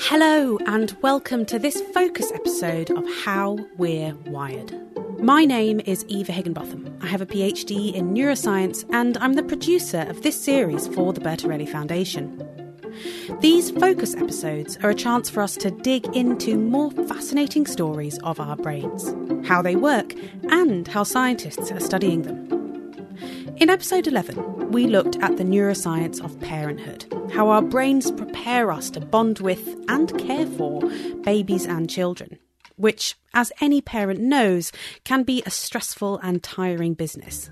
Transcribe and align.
Hello, 0.00 0.58
and 0.64 0.96
welcome 1.02 1.44
to 1.46 1.58
this 1.58 1.82
focus 1.92 2.32
episode 2.32 2.90
of 2.90 3.04
How 3.24 3.58
We're 3.76 4.14
Wired. 4.26 4.72
My 5.20 5.44
name 5.44 5.80
is 5.80 6.04
Eva 6.06 6.32
Higginbotham. 6.32 6.96
I 7.02 7.08
have 7.08 7.20
a 7.20 7.26
PhD 7.26 7.92
in 7.92 8.14
neuroscience, 8.14 8.84
and 8.90 9.18
I'm 9.18 9.34
the 9.34 9.42
producer 9.42 10.06
of 10.08 10.22
this 10.22 10.40
series 10.40 10.86
for 10.88 11.12
the 11.12 11.20
Bertarelli 11.20 11.68
Foundation. 11.68 12.42
These 13.40 13.72
focus 13.72 14.14
episodes 14.14 14.78
are 14.82 14.90
a 14.90 14.94
chance 14.94 15.28
for 15.28 15.42
us 15.42 15.56
to 15.56 15.70
dig 15.70 16.06
into 16.16 16.56
more 16.56 16.90
fascinating 16.90 17.66
stories 17.66 18.18
of 18.18 18.40
our 18.40 18.56
brains, 18.56 19.14
how 19.46 19.60
they 19.62 19.76
work, 19.76 20.14
and 20.44 20.88
how 20.88 21.02
scientists 21.02 21.70
are 21.70 21.80
studying 21.80 22.22
them. 22.22 22.46
In 23.56 23.68
episode 23.68 24.06
11, 24.06 24.57
we 24.70 24.86
looked 24.86 25.16
at 25.16 25.36
the 25.36 25.44
neuroscience 25.44 26.22
of 26.22 26.38
parenthood, 26.40 27.06
how 27.32 27.48
our 27.48 27.62
brains 27.62 28.10
prepare 28.10 28.70
us 28.70 28.90
to 28.90 29.00
bond 29.00 29.38
with 29.38 29.76
and 29.88 30.16
care 30.18 30.46
for 30.46 30.82
babies 31.22 31.66
and 31.66 31.88
children, 31.88 32.38
which, 32.76 33.14
as 33.32 33.50
any 33.60 33.80
parent 33.80 34.20
knows, 34.20 34.70
can 35.04 35.22
be 35.22 35.42
a 35.46 35.50
stressful 35.50 36.18
and 36.22 36.42
tiring 36.42 36.94
business. 36.94 37.50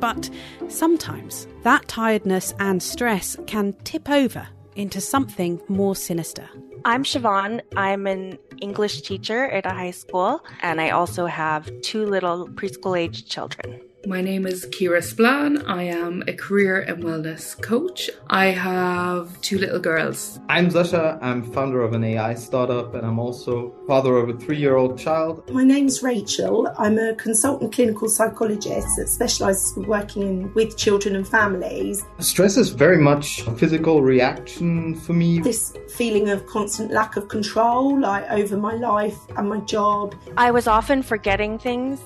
But 0.00 0.30
sometimes 0.68 1.46
that 1.62 1.88
tiredness 1.88 2.54
and 2.58 2.82
stress 2.82 3.36
can 3.46 3.74
tip 3.84 4.08
over 4.08 4.48
into 4.74 5.00
something 5.00 5.60
more 5.68 5.96
sinister. 5.96 6.48
I'm 6.84 7.02
Siobhan. 7.02 7.62
I'm 7.76 8.06
an 8.06 8.38
English 8.60 9.02
teacher 9.02 9.50
at 9.50 9.66
a 9.66 9.70
high 9.70 9.90
school, 9.90 10.44
and 10.62 10.80
I 10.80 10.90
also 10.90 11.26
have 11.26 11.70
two 11.80 12.06
little 12.06 12.48
preschool 12.48 12.98
age 12.98 13.28
children. 13.28 13.80
My 14.06 14.20
name 14.20 14.46
is 14.46 14.68
Ciara 14.70 15.00
Splan. 15.00 15.64
I 15.66 15.82
am 15.82 16.22
a 16.28 16.32
career 16.32 16.80
and 16.80 17.02
wellness 17.02 17.60
coach. 17.60 18.08
I 18.30 18.46
have 18.52 19.40
two 19.40 19.58
little 19.58 19.80
girls. 19.80 20.38
I'm 20.48 20.68
Sascha. 20.70 21.18
I'm 21.20 21.42
founder 21.42 21.82
of 21.82 21.92
an 21.92 22.04
AI 22.04 22.34
startup 22.34 22.94
and 22.94 23.04
I'm 23.04 23.18
also 23.18 23.74
father 23.88 24.16
of 24.18 24.28
a 24.28 24.34
three 24.34 24.58
year 24.58 24.76
old 24.76 24.96
child. 24.96 25.50
My 25.50 25.64
name's 25.64 26.04
Rachel. 26.04 26.72
I'm 26.78 26.98
a 26.98 27.16
consultant 27.16 27.72
clinical 27.72 28.08
psychologist 28.08 28.86
that 28.96 29.08
specialises 29.08 29.76
working 29.88 30.22
in, 30.22 30.54
with 30.54 30.76
children 30.76 31.16
and 31.16 31.26
families. 31.26 32.04
Stress 32.20 32.56
is 32.56 32.68
very 32.68 32.98
much 32.98 33.44
a 33.48 33.50
physical 33.56 34.02
reaction 34.02 34.94
for 34.94 35.14
me. 35.14 35.40
This 35.40 35.76
feeling 35.96 36.28
of 36.28 36.46
constant 36.46 36.92
lack 36.92 37.16
of 37.16 37.26
control, 37.26 37.98
like 37.98 38.30
over 38.30 38.56
my 38.56 38.74
life 38.74 39.18
and 39.36 39.48
my 39.48 39.58
job. 39.62 40.14
I 40.36 40.52
was 40.52 40.68
often 40.68 41.02
forgetting 41.02 41.58
things 41.58 41.98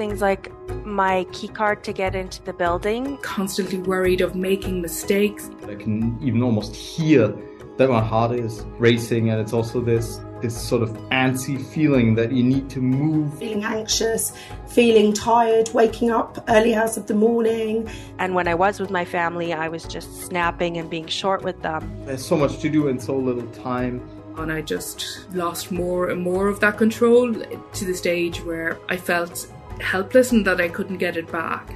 things 0.00 0.22
like 0.22 0.50
my 0.86 1.24
key 1.30 1.46
card 1.46 1.84
to 1.84 1.92
get 1.92 2.14
into 2.14 2.42
the 2.44 2.54
building. 2.54 3.18
Constantly 3.18 3.76
worried 3.76 4.22
of 4.22 4.34
making 4.34 4.80
mistakes. 4.80 5.50
I 5.68 5.74
can 5.74 6.18
even 6.22 6.42
almost 6.42 6.74
hear 6.74 7.28
that 7.76 7.90
my 7.90 8.02
heart 8.02 8.32
is 8.32 8.64
racing, 8.78 9.28
and 9.28 9.38
it's 9.38 9.52
also 9.52 9.82
this 9.82 10.18
this 10.40 10.56
sort 10.58 10.82
of 10.82 10.88
antsy 11.10 11.62
feeling 11.74 12.14
that 12.14 12.32
you 12.32 12.42
need 12.42 12.70
to 12.70 12.80
move. 12.80 13.38
Feeling 13.38 13.62
anxious, 13.62 14.32
feeling 14.68 15.12
tired, 15.12 15.68
waking 15.74 16.10
up 16.10 16.42
early 16.48 16.74
hours 16.74 16.96
of 16.96 17.06
the 17.06 17.18
morning. 17.28 17.86
And 18.18 18.34
when 18.34 18.48
I 18.48 18.54
was 18.54 18.80
with 18.80 18.90
my 18.90 19.04
family, 19.04 19.52
I 19.52 19.68
was 19.68 19.84
just 19.84 20.22
snapping 20.22 20.78
and 20.78 20.88
being 20.88 21.08
short 21.08 21.42
with 21.42 21.60
them. 21.60 21.82
There's 22.06 22.24
so 22.24 22.38
much 22.38 22.58
to 22.60 22.70
do 22.70 22.88
in 22.88 22.98
so 22.98 23.14
little 23.18 23.48
time. 23.48 24.00
And 24.38 24.50
I 24.50 24.62
just 24.62 25.26
lost 25.34 25.70
more 25.70 26.08
and 26.08 26.22
more 26.22 26.48
of 26.48 26.60
that 26.60 26.78
control 26.78 27.34
to 27.34 27.84
the 27.84 27.94
stage 27.94 28.42
where 28.42 28.78
I 28.88 28.96
felt 28.96 29.46
helpless 29.80 30.32
and 30.32 30.46
that 30.46 30.60
I 30.60 30.68
couldn't 30.68 30.98
get 30.98 31.16
it 31.16 31.30
back. 31.30 31.74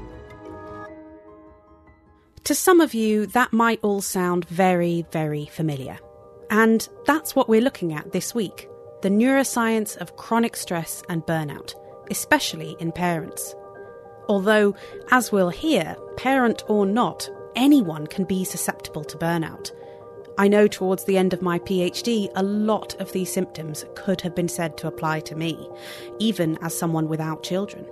To 2.44 2.54
some 2.54 2.80
of 2.80 2.92
you, 2.92 3.26
that 3.28 3.52
might 3.52 3.80
all 3.82 4.02
sound 4.02 4.44
very, 4.46 5.06
very 5.10 5.46
familiar. 5.46 5.98
And 6.50 6.86
that's 7.06 7.34
what 7.34 7.48
we're 7.48 7.62
looking 7.62 7.92
at 7.92 8.12
this 8.12 8.34
week 8.34 8.68
the 9.02 9.10
neuroscience 9.10 9.98
of 9.98 10.16
chronic 10.16 10.56
stress 10.56 11.02
and 11.10 11.22
burnout, 11.24 11.74
especially 12.10 12.74
in 12.80 12.90
parents. 12.90 13.54
Although, 14.28 14.74
as 15.10 15.30
we'll 15.30 15.50
hear, 15.50 15.94
parent 16.16 16.62
or 16.68 16.86
not, 16.86 17.28
anyone 17.54 18.06
can 18.06 18.24
be 18.24 18.44
susceptible 18.44 19.04
to 19.04 19.18
burnout. 19.18 19.70
I 20.36 20.48
know 20.48 20.66
towards 20.66 21.04
the 21.04 21.16
end 21.16 21.32
of 21.32 21.42
my 21.42 21.60
PhD, 21.60 22.28
a 22.34 22.42
lot 22.42 23.00
of 23.00 23.12
these 23.12 23.32
symptoms 23.32 23.84
could 23.94 24.20
have 24.22 24.34
been 24.34 24.48
said 24.48 24.76
to 24.78 24.88
apply 24.88 25.20
to 25.20 25.36
me, 25.36 25.68
even 26.18 26.58
as 26.60 26.76
someone 26.76 27.08
without 27.08 27.44
children. 27.44 27.86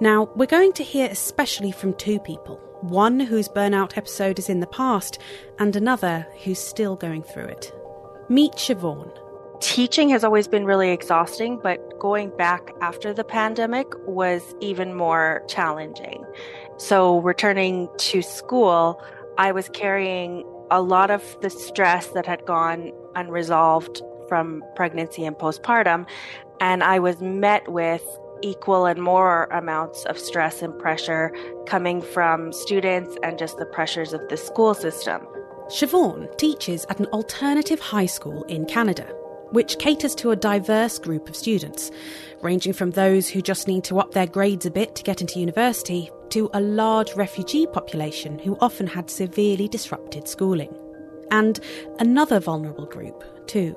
Now, 0.00 0.28
we're 0.34 0.46
going 0.46 0.72
to 0.72 0.82
hear 0.82 1.08
especially 1.10 1.70
from 1.70 1.94
two 1.94 2.18
people 2.18 2.60
one 2.80 3.18
whose 3.18 3.48
burnout 3.48 3.96
episode 3.96 4.38
is 4.38 4.48
in 4.48 4.60
the 4.60 4.66
past, 4.68 5.18
and 5.58 5.74
another 5.74 6.26
who's 6.44 6.60
still 6.60 6.94
going 6.94 7.22
through 7.22 7.46
it. 7.46 7.72
Meet 8.28 8.52
Siobhan. 8.52 9.10
Teaching 9.60 10.08
has 10.10 10.22
always 10.22 10.46
been 10.46 10.64
really 10.64 10.90
exhausting, 10.90 11.58
but 11.60 11.98
going 11.98 12.30
back 12.36 12.70
after 12.80 13.12
the 13.12 13.24
pandemic 13.24 13.88
was 14.06 14.54
even 14.60 14.94
more 14.94 15.42
challenging. 15.48 16.24
So, 16.76 17.18
returning 17.18 17.88
to 17.98 18.22
school, 18.22 19.02
I 19.36 19.50
was 19.50 19.68
carrying 19.70 20.44
a 20.70 20.82
lot 20.82 21.10
of 21.10 21.22
the 21.40 21.50
stress 21.50 22.08
that 22.08 22.26
had 22.26 22.44
gone 22.44 22.92
unresolved 23.14 24.02
from 24.28 24.62
pregnancy 24.76 25.24
and 25.24 25.36
postpartum, 25.36 26.06
and 26.60 26.82
I 26.82 26.98
was 26.98 27.20
met 27.20 27.68
with 27.68 28.02
equal 28.42 28.86
and 28.86 29.02
more 29.02 29.44
amounts 29.44 30.04
of 30.04 30.18
stress 30.18 30.62
and 30.62 30.78
pressure 30.78 31.34
coming 31.66 32.02
from 32.02 32.52
students 32.52 33.16
and 33.22 33.38
just 33.38 33.58
the 33.58 33.66
pressures 33.66 34.12
of 34.12 34.28
the 34.28 34.36
school 34.36 34.74
system. 34.74 35.26
Siobhan 35.68 36.36
teaches 36.38 36.86
at 36.88 36.98
an 37.00 37.06
alternative 37.06 37.80
high 37.80 38.06
school 38.06 38.44
in 38.44 38.64
Canada, 38.64 39.04
which 39.50 39.78
caters 39.78 40.14
to 40.16 40.30
a 40.30 40.36
diverse 40.36 40.98
group 40.98 41.28
of 41.28 41.36
students, 41.36 41.90
ranging 42.42 42.72
from 42.72 42.92
those 42.92 43.28
who 43.28 43.42
just 43.42 43.66
need 43.66 43.84
to 43.84 43.98
up 43.98 44.12
their 44.12 44.26
grades 44.26 44.66
a 44.66 44.70
bit 44.70 44.94
to 44.94 45.02
get 45.02 45.20
into 45.20 45.40
university 45.40 46.10
to 46.30 46.50
a 46.54 46.60
large 46.60 47.14
refugee 47.14 47.66
population 47.66 48.38
who 48.38 48.56
often 48.60 48.86
had 48.86 49.10
severely 49.10 49.68
disrupted 49.68 50.28
schooling. 50.28 50.74
And 51.30 51.60
another 51.98 52.40
vulnerable 52.40 52.86
group, 52.86 53.22
too 53.46 53.76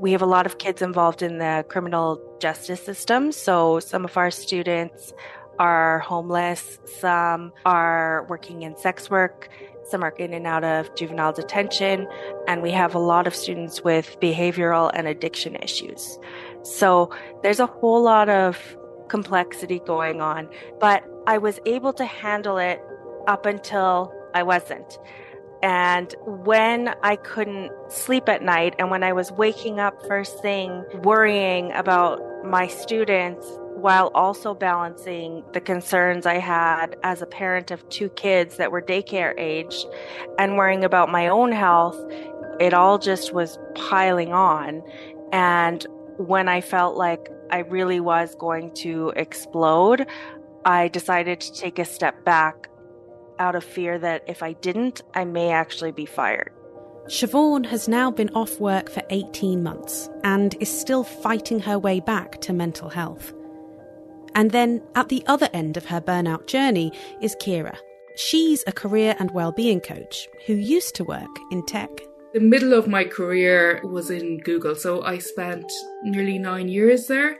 we 0.00 0.12
have 0.12 0.22
a 0.22 0.26
lot 0.26 0.46
of 0.46 0.58
kids 0.58 0.80
involved 0.80 1.22
in 1.22 1.38
the 1.38 1.64
criminal 1.68 2.20
justice 2.40 2.82
system. 2.82 3.32
So 3.32 3.80
some 3.80 4.04
of 4.04 4.16
our 4.16 4.30
students 4.30 5.12
are 5.58 5.98
homeless, 5.98 6.78
some 6.86 7.52
are 7.66 8.24
working 8.30 8.62
in 8.62 8.76
sex 8.78 9.10
work, 9.10 9.50
some 9.84 10.02
are 10.02 10.14
in 10.18 10.32
and 10.32 10.46
out 10.46 10.64
of 10.64 10.94
juvenile 10.96 11.32
detention, 11.32 12.08
and 12.48 12.62
we 12.62 12.70
have 12.70 12.94
a 12.94 12.98
lot 12.98 13.26
of 13.26 13.34
students 13.34 13.84
with 13.84 14.18
behavioral 14.20 14.90
and 14.94 15.06
addiction 15.06 15.56
issues. 15.56 16.18
So 16.62 17.10
there's 17.42 17.60
a 17.60 17.66
whole 17.66 18.02
lot 18.02 18.30
of 18.30 18.58
complexity 19.08 19.80
going 19.80 20.22
on, 20.22 20.48
but 20.78 21.04
I 21.30 21.38
was 21.38 21.60
able 21.64 21.92
to 21.92 22.04
handle 22.04 22.58
it 22.58 22.82
up 23.28 23.46
until 23.46 24.12
I 24.34 24.42
wasn't. 24.42 24.98
And 25.62 26.12
when 26.26 26.92
I 27.04 27.14
couldn't 27.14 27.70
sleep 27.86 28.28
at 28.28 28.42
night 28.42 28.74
and 28.80 28.90
when 28.90 29.04
I 29.04 29.12
was 29.12 29.30
waking 29.30 29.78
up 29.78 30.04
first 30.08 30.42
thing 30.42 30.84
worrying 31.04 31.70
about 31.70 32.20
my 32.44 32.66
students 32.66 33.46
while 33.76 34.10
also 34.12 34.54
balancing 34.54 35.44
the 35.52 35.60
concerns 35.60 36.26
I 36.26 36.38
had 36.38 36.96
as 37.04 37.22
a 37.22 37.26
parent 37.26 37.70
of 37.70 37.88
two 37.90 38.08
kids 38.08 38.56
that 38.56 38.72
were 38.72 38.82
daycare 38.82 39.38
aged 39.38 39.86
and 40.36 40.56
worrying 40.56 40.82
about 40.82 41.12
my 41.12 41.28
own 41.28 41.52
health, 41.52 41.96
it 42.58 42.74
all 42.74 42.98
just 42.98 43.32
was 43.32 43.56
piling 43.76 44.32
on. 44.32 44.82
And 45.32 45.86
when 46.16 46.48
I 46.48 46.60
felt 46.60 46.96
like 46.96 47.30
I 47.52 47.58
really 47.58 48.00
was 48.00 48.34
going 48.34 48.74
to 48.74 49.12
explode, 49.14 50.08
I 50.64 50.88
decided 50.88 51.40
to 51.40 51.52
take 51.52 51.78
a 51.78 51.84
step 51.84 52.24
back 52.24 52.68
out 53.38 53.54
of 53.54 53.64
fear 53.64 53.98
that 53.98 54.24
if 54.26 54.42
I 54.42 54.52
didn't, 54.52 55.02
I 55.14 55.24
may 55.24 55.50
actually 55.50 55.92
be 55.92 56.06
fired. 56.06 56.52
Siobhan 57.06 57.64
has 57.66 57.88
now 57.88 58.10
been 58.10 58.28
off 58.30 58.60
work 58.60 58.90
for 58.90 59.02
18 59.08 59.62
months 59.62 60.10
and 60.22 60.54
is 60.60 60.70
still 60.70 61.02
fighting 61.02 61.60
her 61.60 61.78
way 61.78 61.98
back 62.00 62.40
to 62.42 62.52
mental 62.52 62.90
health. 62.90 63.32
And 64.34 64.50
then 64.50 64.82
at 64.94 65.08
the 65.08 65.24
other 65.26 65.48
end 65.52 65.76
of 65.76 65.86
her 65.86 66.00
burnout 66.00 66.46
journey 66.46 66.92
is 67.20 67.34
Ciara. 67.40 67.78
She's 68.16 68.62
a 68.66 68.72
career 68.72 69.16
and 69.18 69.30
well-being 69.30 69.80
coach 69.80 70.28
who 70.46 70.54
used 70.54 70.94
to 70.96 71.04
work 71.04 71.34
in 71.50 71.64
tech. 71.64 71.90
The 72.34 72.40
middle 72.40 72.74
of 72.74 72.86
my 72.86 73.04
career 73.04 73.80
was 73.82 74.10
in 74.10 74.38
Google, 74.38 74.76
so 74.76 75.02
I 75.02 75.18
spent 75.18 75.72
nearly 76.04 76.38
9 76.38 76.68
years 76.68 77.06
there. 77.06 77.38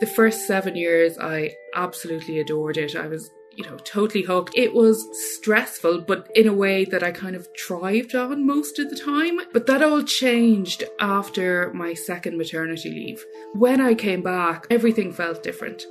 The 0.00 0.06
first 0.06 0.46
7 0.46 0.74
years 0.74 1.18
I 1.18 1.54
absolutely 1.74 2.38
adored 2.40 2.76
it. 2.76 2.96
I 2.96 3.06
was 3.06 3.30
you 3.56 3.64
know, 3.64 3.76
totally 3.78 4.22
hooked. 4.22 4.56
It 4.56 4.74
was 4.74 5.06
stressful, 5.34 6.02
but 6.02 6.28
in 6.34 6.46
a 6.46 6.52
way 6.52 6.84
that 6.86 7.02
I 7.02 7.12
kind 7.12 7.36
of 7.36 7.48
thrived 7.56 8.14
on 8.14 8.46
most 8.46 8.78
of 8.78 8.90
the 8.90 8.96
time. 8.96 9.40
But 9.52 9.66
that 9.66 9.82
all 9.82 10.02
changed 10.02 10.84
after 11.00 11.72
my 11.72 11.94
second 11.94 12.36
maternity 12.36 12.90
leave. 12.90 13.24
When 13.52 13.80
I 13.80 13.94
came 13.94 14.22
back, 14.22 14.66
everything 14.70 15.12
felt 15.12 15.42
different. 15.42 15.84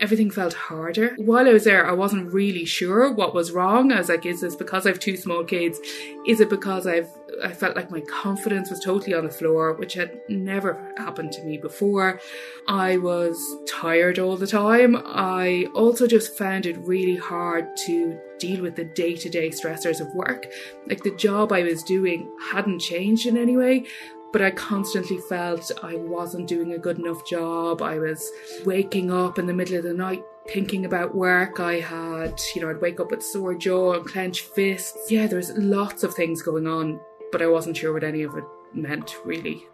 Everything 0.00 0.30
felt 0.30 0.54
harder. 0.54 1.14
While 1.18 1.46
I 1.46 1.52
was 1.52 1.64
there, 1.64 1.86
I 1.86 1.92
wasn't 1.92 2.32
really 2.32 2.64
sure 2.64 3.12
what 3.12 3.34
was 3.34 3.52
wrong. 3.52 3.92
I 3.92 3.98
was 3.98 4.08
like, 4.08 4.24
is 4.24 4.40
this 4.40 4.56
because 4.56 4.86
I 4.86 4.90
have 4.90 5.00
two 5.00 5.16
small 5.16 5.44
kids? 5.44 5.78
Is 6.26 6.40
it 6.40 6.48
because 6.48 6.86
I've 6.86 7.10
I 7.42 7.52
felt 7.52 7.76
like 7.76 7.90
my 7.90 8.00
confidence 8.00 8.70
was 8.70 8.80
totally 8.80 9.14
on 9.14 9.24
the 9.24 9.30
floor, 9.30 9.74
which 9.74 9.94
had 9.94 10.20
never 10.28 10.92
happened 10.96 11.32
to 11.32 11.42
me 11.42 11.58
before. 11.58 12.20
I 12.68 12.96
was 12.98 13.38
tired 13.68 14.18
all 14.18 14.36
the 14.36 14.46
time. 14.46 14.96
I 15.04 15.66
also 15.74 16.06
just 16.06 16.36
found 16.36 16.66
it 16.66 16.78
really 16.78 17.16
hard 17.16 17.76
to 17.86 18.18
deal 18.38 18.62
with 18.62 18.76
the 18.76 18.84
day 18.84 19.14
to 19.14 19.28
day 19.28 19.50
stressors 19.50 20.00
of 20.00 20.14
work. 20.14 20.46
Like 20.86 21.02
the 21.02 21.14
job 21.16 21.52
I 21.52 21.62
was 21.62 21.82
doing 21.82 22.30
hadn't 22.50 22.80
changed 22.80 23.26
in 23.26 23.36
any 23.36 23.56
way, 23.56 23.84
but 24.32 24.42
I 24.42 24.50
constantly 24.50 25.18
felt 25.28 25.70
I 25.82 25.96
wasn't 25.96 26.48
doing 26.48 26.72
a 26.72 26.78
good 26.78 26.98
enough 26.98 27.26
job. 27.26 27.82
I 27.82 27.98
was 27.98 28.30
waking 28.64 29.10
up 29.10 29.38
in 29.38 29.46
the 29.46 29.54
middle 29.54 29.76
of 29.76 29.84
the 29.84 29.94
night 29.94 30.22
thinking 30.48 30.84
about 30.84 31.14
work. 31.14 31.60
I 31.60 31.80
had, 31.80 32.40
you 32.54 32.62
know, 32.62 32.70
I'd 32.70 32.80
wake 32.80 33.00
up 33.00 33.10
with 33.10 33.22
sore 33.22 33.54
jaw 33.54 33.94
and 33.94 34.06
clenched 34.06 34.46
fists. 34.46 35.10
Yeah, 35.10 35.26
there's 35.26 35.52
lots 35.56 36.02
of 36.02 36.14
things 36.14 36.42
going 36.42 36.66
on, 36.66 37.00
but 37.32 37.42
I 37.42 37.46
wasn't 37.46 37.76
sure 37.76 37.92
what 37.92 38.04
any 38.04 38.22
of 38.22 38.36
it 38.36 38.44
meant 38.74 39.14
really. 39.24 39.64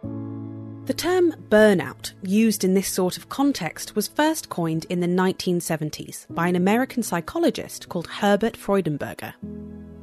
The 0.85 0.93
term 0.93 1.33
burnout, 1.49 2.13
used 2.23 2.63
in 2.63 2.73
this 2.73 2.87
sort 2.87 3.17
of 3.17 3.27
context, 3.27 3.93
was 3.93 4.07
first 4.07 4.47
coined 4.47 4.85
in 4.89 5.01
the 5.01 5.07
1970s 5.07 6.25
by 6.29 6.47
an 6.47 6.55
American 6.55 7.03
psychologist 7.03 7.89
called 7.89 8.07
Herbert 8.07 8.57
Freudenberger. 8.57 9.33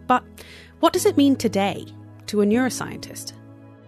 But 0.06 0.24
what 0.80 0.92
does 0.92 1.06
it 1.06 1.16
mean 1.16 1.36
today 1.36 1.86
to 2.26 2.42
a 2.42 2.44
neuroscientist? 2.44 3.32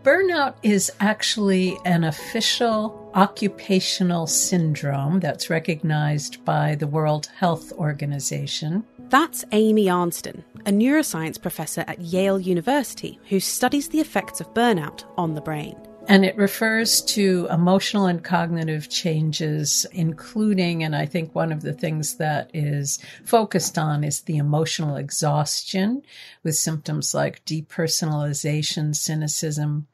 Burnout 0.03 0.55
is 0.63 0.91
actually 1.01 1.77
an 1.85 2.05
official 2.05 3.11
occupational 3.15 4.27
syndrome 4.27 5.21
that's 5.21 5.51
recognized 5.51 6.43
by 6.45 6.77
the 6.77 6.87
World 6.87 7.27
Health 7.37 7.73
Organization. 7.73 8.85
That's 9.09 9.45
Amy 9.53 9.87
Arnsten, 9.87 10.43
a 10.67 10.73
neuroscience 10.73 11.41
professor 11.41 11.85
at 11.87 12.01
Yale 12.01 12.41
University 12.41 13.21
who 13.29 13.39
studies 13.39 13.89
the 13.89 14.01
effects 14.01 14.41
of 14.41 14.53
burnout 14.53 15.05
on 15.17 15.35
the 15.35 15.41
brain. 15.41 15.77
And 16.09 16.25
it 16.25 16.37
refers 16.37 17.03
to 17.03 17.47
emotional 17.51 18.07
and 18.07 18.23
cognitive 18.23 18.89
changes, 18.89 19.87
including, 19.93 20.83
and 20.83 20.95
I 20.95 21.07
think 21.07 21.35
one 21.35 21.53
of 21.53 21.63
the 21.63 21.73
things 21.73 22.17
that 22.17 22.51
is 22.53 22.99
focused 23.25 23.79
on 23.79 24.03
is 24.03 24.23
the 24.23 24.39
emotional 24.39 24.97
exhaustion 24.97 26.03
with 26.47 26.55
symptoms 26.55 27.13
like 27.13 27.45
depersonalization, 27.45 28.95
cynicism, 28.95 29.89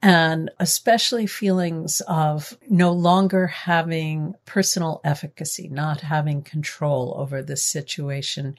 and 0.00 0.50
especially 0.58 1.26
feelings 1.26 2.00
of 2.08 2.56
no 2.68 2.90
longer 2.92 3.46
having 3.46 4.34
personal 4.46 5.02
efficacy, 5.04 5.68
not 5.68 6.00
having 6.00 6.42
control 6.42 7.14
over 7.18 7.42
the 7.42 7.56
situation 7.56 8.56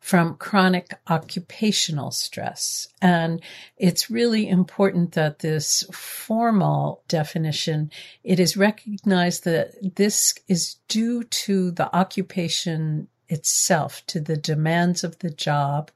from 0.00 0.34
chronic 0.34 0.92
occupational 1.08 2.10
stress. 2.10 2.88
And 3.00 3.40
it's 3.76 4.10
really 4.10 4.48
important 4.48 5.12
that 5.12 5.38
this 5.38 5.84
formal 5.92 7.04
definition, 7.06 7.92
it 8.24 8.40
is 8.40 8.56
recognized 8.56 9.44
that 9.44 9.94
this 9.94 10.34
is 10.48 10.76
due 10.88 11.22
to 11.22 11.70
the 11.70 11.94
occupation 11.96 13.06
itself, 13.32 14.04
to 14.06 14.20
the 14.20 14.36
demands 14.36 15.02
of 15.02 15.18
the 15.20 15.30
job, 15.30 15.90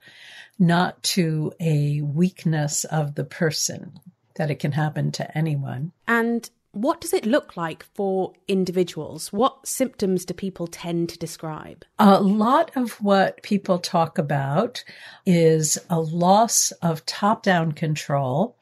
not 0.58 1.02
to 1.02 1.52
a 1.60 2.00
weakness 2.00 2.84
of 2.84 3.14
the 3.14 3.24
person 3.24 4.00
that 4.36 4.50
it 4.50 4.58
can 4.58 4.72
happen 4.72 5.12
to 5.12 5.38
anyone. 5.38 5.92
And 6.08 6.48
what 6.72 7.00
does 7.00 7.14
it 7.14 7.24
look 7.24 7.56
like 7.56 7.84
for 7.94 8.34
individuals? 8.48 9.32
What 9.32 9.66
symptoms 9.66 10.26
do 10.26 10.34
people 10.34 10.66
tend 10.66 11.08
to 11.08 11.18
describe? 11.18 11.84
A 11.98 12.20
lot 12.20 12.70
of 12.76 13.00
what 13.02 13.42
people 13.42 13.78
talk 13.78 14.18
about 14.18 14.84
is 15.24 15.78
a 15.88 16.00
loss 16.00 16.72
of 16.82 17.06
top 17.06 17.42
down 17.42 17.72
control 17.72 18.56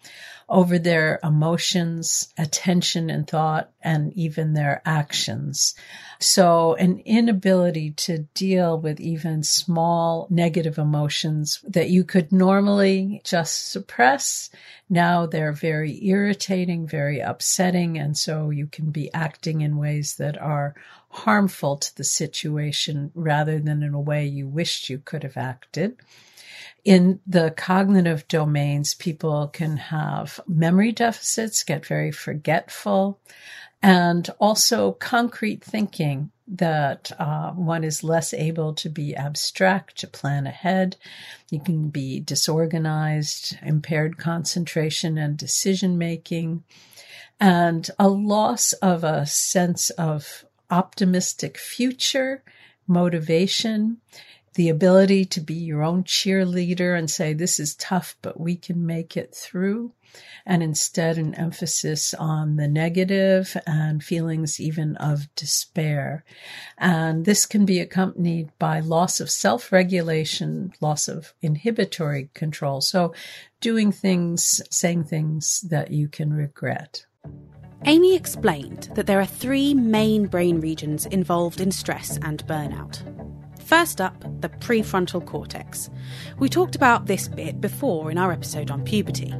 over 0.48 0.78
their 0.78 1.18
emotions, 1.22 2.32
attention 2.36 3.10
and 3.10 3.26
thought, 3.26 3.70
and 3.82 4.12
even 4.12 4.52
their 4.52 4.82
actions. 4.84 5.74
So 6.18 6.74
an 6.74 7.00
inability 7.04 7.92
to 7.92 8.18
deal 8.34 8.78
with 8.78 9.00
even 9.00 9.42
small 9.42 10.26
negative 10.30 10.78
emotions 10.78 11.60
that 11.66 11.90
you 11.90 12.04
could 12.04 12.32
normally 12.32 13.20
just 13.24 13.70
suppress. 13.70 14.50
Now 14.88 15.26
they're 15.26 15.52
very 15.52 16.04
irritating, 16.06 16.86
very 16.86 17.20
upsetting. 17.20 17.98
And 17.98 18.16
so 18.16 18.50
you 18.50 18.66
can 18.66 18.90
be 18.90 19.12
acting 19.12 19.62
in 19.62 19.76
ways 19.76 20.16
that 20.16 20.40
are 20.40 20.74
harmful 21.08 21.76
to 21.76 21.96
the 21.96 22.04
situation 22.04 23.10
rather 23.14 23.58
than 23.58 23.82
in 23.82 23.94
a 23.94 24.00
way 24.00 24.26
you 24.26 24.46
wished 24.48 24.90
you 24.90 24.98
could 24.98 25.22
have 25.22 25.36
acted. 25.36 25.96
In 26.84 27.20
the 27.26 27.50
cognitive 27.50 28.28
domains, 28.28 28.94
people 28.94 29.48
can 29.48 29.78
have 29.78 30.38
memory 30.46 30.92
deficits, 30.92 31.62
get 31.62 31.86
very 31.86 32.12
forgetful, 32.12 33.18
and 33.82 34.28
also 34.38 34.92
concrete 34.92 35.64
thinking 35.64 36.30
that 36.46 37.10
uh, 37.18 37.52
one 37.52 37.84
is 37.84 38.04
less 38.04 38.34
able 38.34 38.74
to 38.74 38.90
be 38.90 39.16
abstract, 39.16 39.96
to 39.98 40.06
plan 40.06 40.46
ahead. 40.46 40.96
You 41.50 41.60
can 41.60 41.88
be 41.88 42.20
disorganized, 42.20 43.56
impaired 43.62 44.18
concentration 44.18 45.16
and 45.16 45.38
decision 45.38 45.96
making, 45.96 46.64
and 47.40 47.90
a 47.98 48.08
loss 48.08 48.74
of 48.74 49.04
a 49.04 49.24
sense 49.24 49.88
of 49.90 50.44
optimistic 50.70 51.56
future, 51.56 52.42
motivation, 52.86 53.98
the 54.54 54.68
ability 54.68 55.24
to 55.24 55.40
be 55.40 55.54
your 55.54 55.82
own 55.82 56.04
cheerleader 56.04 56.96
and 56.96 57.10
say, 57.10 57.32
this 57.32 57.58
is 57.58 57.74
tough, 57.74 58.16
but 58.22 58.40
we 58.40 58.56
can 58.56 58.86
make 58.86 59.16
it 59.16 59.34
through. 59.34 59.92
And 60.46 60.62
instead, 60.62 61.18
an 61.18 61.34
emphasis 61.34 62.14
on 62.14 62.54
the 62.54 62.68
negative 62.68 63.56
and 63.66 64.02
feelings 64.02 64.60
even 64.60 64.96
of 64.96 65.34
despair. 65.34 66.24
And 66.78 67.24
this 67.24 67.46
can 67.46 67.64
be 67.64 67.80
accompanied 67.80 68.50
by 68.60 68.78
loss 68.78 69.18
of 69.18 69.28
self 69.28 69.72
regulation, 69.72 70.72
loss 70.80 71.08
of 71.08 71.34
inhibitory 71.42 72.30
control. 72.32 72.80
So, 72.80 73.12
doing 73.60 73.90
things, 73.90 74.62
saying 74.70 75.04
things 75.04 75.62
that 75.62 75.90
you 75.90 76.06
can 76.06 76.32
regret. 76.32 77.06
Amy 77.86 78.14
explained 78.14 78.90
that 78.94 79.06
there 79.08 79.20
are 79.20 79.26
three 79.26 79.74
main 79.74 80.26
brain 80.26 80.60
regions 80.60 81.06
involved 81.06 81.60
in 81.60 81.72
stress 81.72 82.18
and 82.22 82.46
burnout 82.46 83.02
First 83.64 84.00
up, 84.00 84.20
the 84.42 84.50
prefrontal 84.50 85.24
cortex. 85.24 85.88
We 86.38 86.50
talked 86.50 86.76
about 86.76 87.06
this 87.06 87.28
bit 87.28 87.62
before 87.62 88.10
in 88.10 88.18
our 88.18 88.30
episode 88.30 88.70
on 88.70 88.84
puberty. 88.84 89.32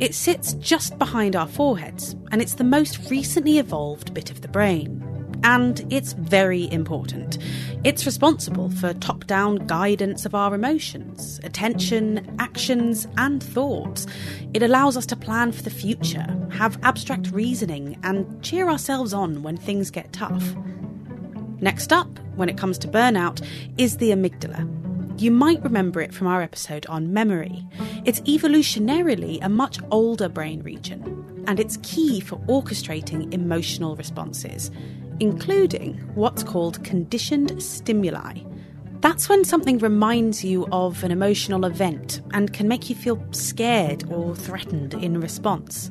It 0.00 0.14
sits 0.14 0.54
just 0.54 0.98
behind 0.98 1.36
our 1.36 1.46
foreheads, 1.46 2.16
and 2.32 2.40
it's 2.40 2.54
the 2.54 2.64
most 2.64 3.10
recently 3.10 3.58
evolved 3.58 4.14
bit 4.14 4.30
of 4.30 4.40
the 4.40 4.48
brain. 4.48 5.02
And 5.44 5.84
it's 5.92 6.14
very 6.14 6.72
important. 6.72 7.36
It's 7.84 8.06
responsible 8.06 8.70
for 8.70 8.94
top 8.94 9.26
down 9.26 9.66
guidance 9.66 10.24
of 10.24 10.34
our 10.34 10.54
emotions, 10.54 11.38
attention, 11.44 12.34
actions, 12.38 13.06
and 13.18 13.42
thoughts. 13.42 14.06
It 14.54 14.62
allows 14.62 14.96
us 14.96 15.04
to 15.06 15.16
plan 15.16 15.52
for 15.52 15.62
the 15.62 15.68
future, 15.68 16.26
have 16.50 16.78
abstract 16.82 17.30
reasoning, 17.30 17.98
and 18.04 18.42
cheer 18.42 18.70
ourselves 18.70 19.12
on 19.12 19.42
when 19.42 19.58
things 19.58 19.90
get 19.90 20.14
tough. 20.14 20.54
Next 21.64 21.94
up, 21.94 22.18
when 22.36 22.50
it 22.50 22.58
comes 22.58 22.76
to 22.76 22.88
burnout, 22.88 23.42
is 23.78 23.96
the 23.96 24.10
amygdala. 24.10 24.68
You 25.18 25.30
might 25.30 25.64
remember 25.64 26.02
it 26.02 26.12
from 26.12 26.26
our 26.26 26.42
episode 26.42 26.84
on 26.90 27.14
memory. 27.14 27.64
It's 28.04 28.20
evolutionarily 28.20 29.38
a 29.40 29.48
much 29.48 29.78
older 29.90 30.28
brain 30.28 30.62
region, 30.62 31.44
and 31.46 31.58
it's 31.58 31.78
key 31.78 32.20
for 32.20 32.36
orchestrating 32.40 33.32
emotional 33.32 33.96
responses, 33.96 34.70
including 35.20 35.94
what's 36.14 36.42
called 36.42 36.84
conditioned 36.84 37.62
stimuli. 37.62 38.40
That's 39.00 39.30
when 39.30 39.42
something 39.42 39.78
reminds 39.78 40.44
you 40.44 40.68
of 40.70 41.02
an 41.02 41.12
emotional 41.12 41.64
event 41.64 42.20
and 42.34 42.52
can 42.52 42.68
make 42.68 42.90
you 42.90 42.94
feel 42.94 43.24
scared 43.30 44.04
or 44.12 44.36
threatened 44.36 44.92
in 44.92 45.18
response. 45.18 45.88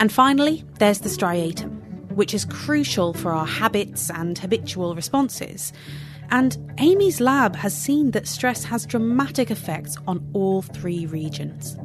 And 0.00 0.10
finally, 0.10 0.64
there's 0.80 0.98
the 0.98 1.08
striatum 1.08 1.79
which 2.14 2.34
is 2.34 2.44
crucial 2.44 3.12
for 3.12 3.32
our 3.32 3.46
habits 3.46 4.10
and 4.10 4.38
habitual 4.38 4.94
responses. 4.94 5.72
And 6.30 6.56
Amy's 6.78 7.20
lab 7.20 7.56
has 7.56 7.76
seen 7.76 8.12
that 8.12 8.28
stress 8.28 8.64
has 8.64 8.86
dramatic 8.86 9.50
effects 9.50 9.96
on 10.06 10.28
all 10.32 10.62
three 10.62 11.06
regions. 11.06 11.76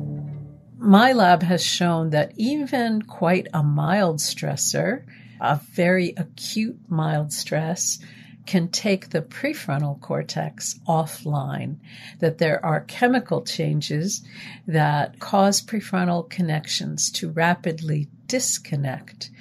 My 0.78 1.14
lab 1.14 1.42
has 1.42 1.66
shown 1.66 2.12
that 2.12 2.34
even 2.36 3.02
quite 3.02 3.48
a 3.54 3.64
mild 3.64 4.18
stressor, 4.18 5.04
a 5.42 5.60
very 5.72 6.14
acute 6.16 6.78
mild 6.90 7.34
stress, 7.34 8.00
can 8.46 8.68
take 8.68 9.10
the 9.10 9.22
prefrontal 9.22 10.00
cortex 10.00 10.80
offline, 10.88 11.78
that 12.20 12.38
there 12.38 12.64
are 12.64 12.82
chemical 12.82 13.42
changes 13.42 14.24
that 14.68 15.20
cause 15.20 15.62
prefrontal 15.62 16.30
connections 16.30 17.10
to 17.12 17.32
rapidly 17.32 18.08
disconnect. 18.28 19.32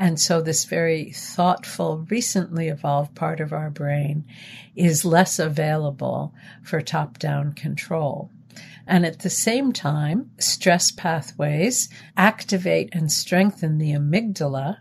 And 0.00 0.18
so 0.18 0.40
this 0.40 0.64
very 0.64 1.12
thoughtful, 1.12 2.06
recently 2.08 2.68
evolved 2.68 3.14
part 3.14 3.38
of 3.38 3.52
our 3.52 3.68
brain 3.68 4.24
is 4.74 5.04
less 5.04 5.38
available 5.38 6.34
for 6.62 6.80
top 6.80 7.18
down 7.18 7.52
control. 7.52 8.30
And 8.86 9.04
at 9.04 9.18
the 9.18 9.28
same 9.28 9.74
time, 9.74 10.30
stress 10.38 10.90
pathways 10.90 11.90
activate 12.16 12.88
and 12.94 13.12
strengthen 13.12 13.76
the 13.76 13.92
amygdala, 13.92 14.78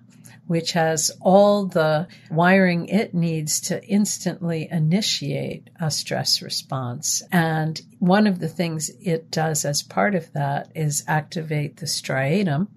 which 0.47 0.71
has 0.71 1.11
all 1.19 1.65
the 1.65 2.07
wiring 2.31 2.87
it 2.87 3.13
needs 3.13 3.59
to 3.59 3.85
instantly 3.85 4.69
initiate 4.71 5.69
a 5.81 5.91
stress 5.91 6.41
response. 6.41 7.21
And 7.29 7.79
one 7.99 8.25
of 8.25 8.39
the 8.39 8.47
things 8.47 8.89
it 9.01 9.29
does 9.31 9.65
as 9.65 9.83
part 9.83 10.15
of 10.15 10.31
that 10.31 10.71
is 10.75 11.03
activate 11.09 11.75
the 11.75 11.87
striatum 11.87 12.69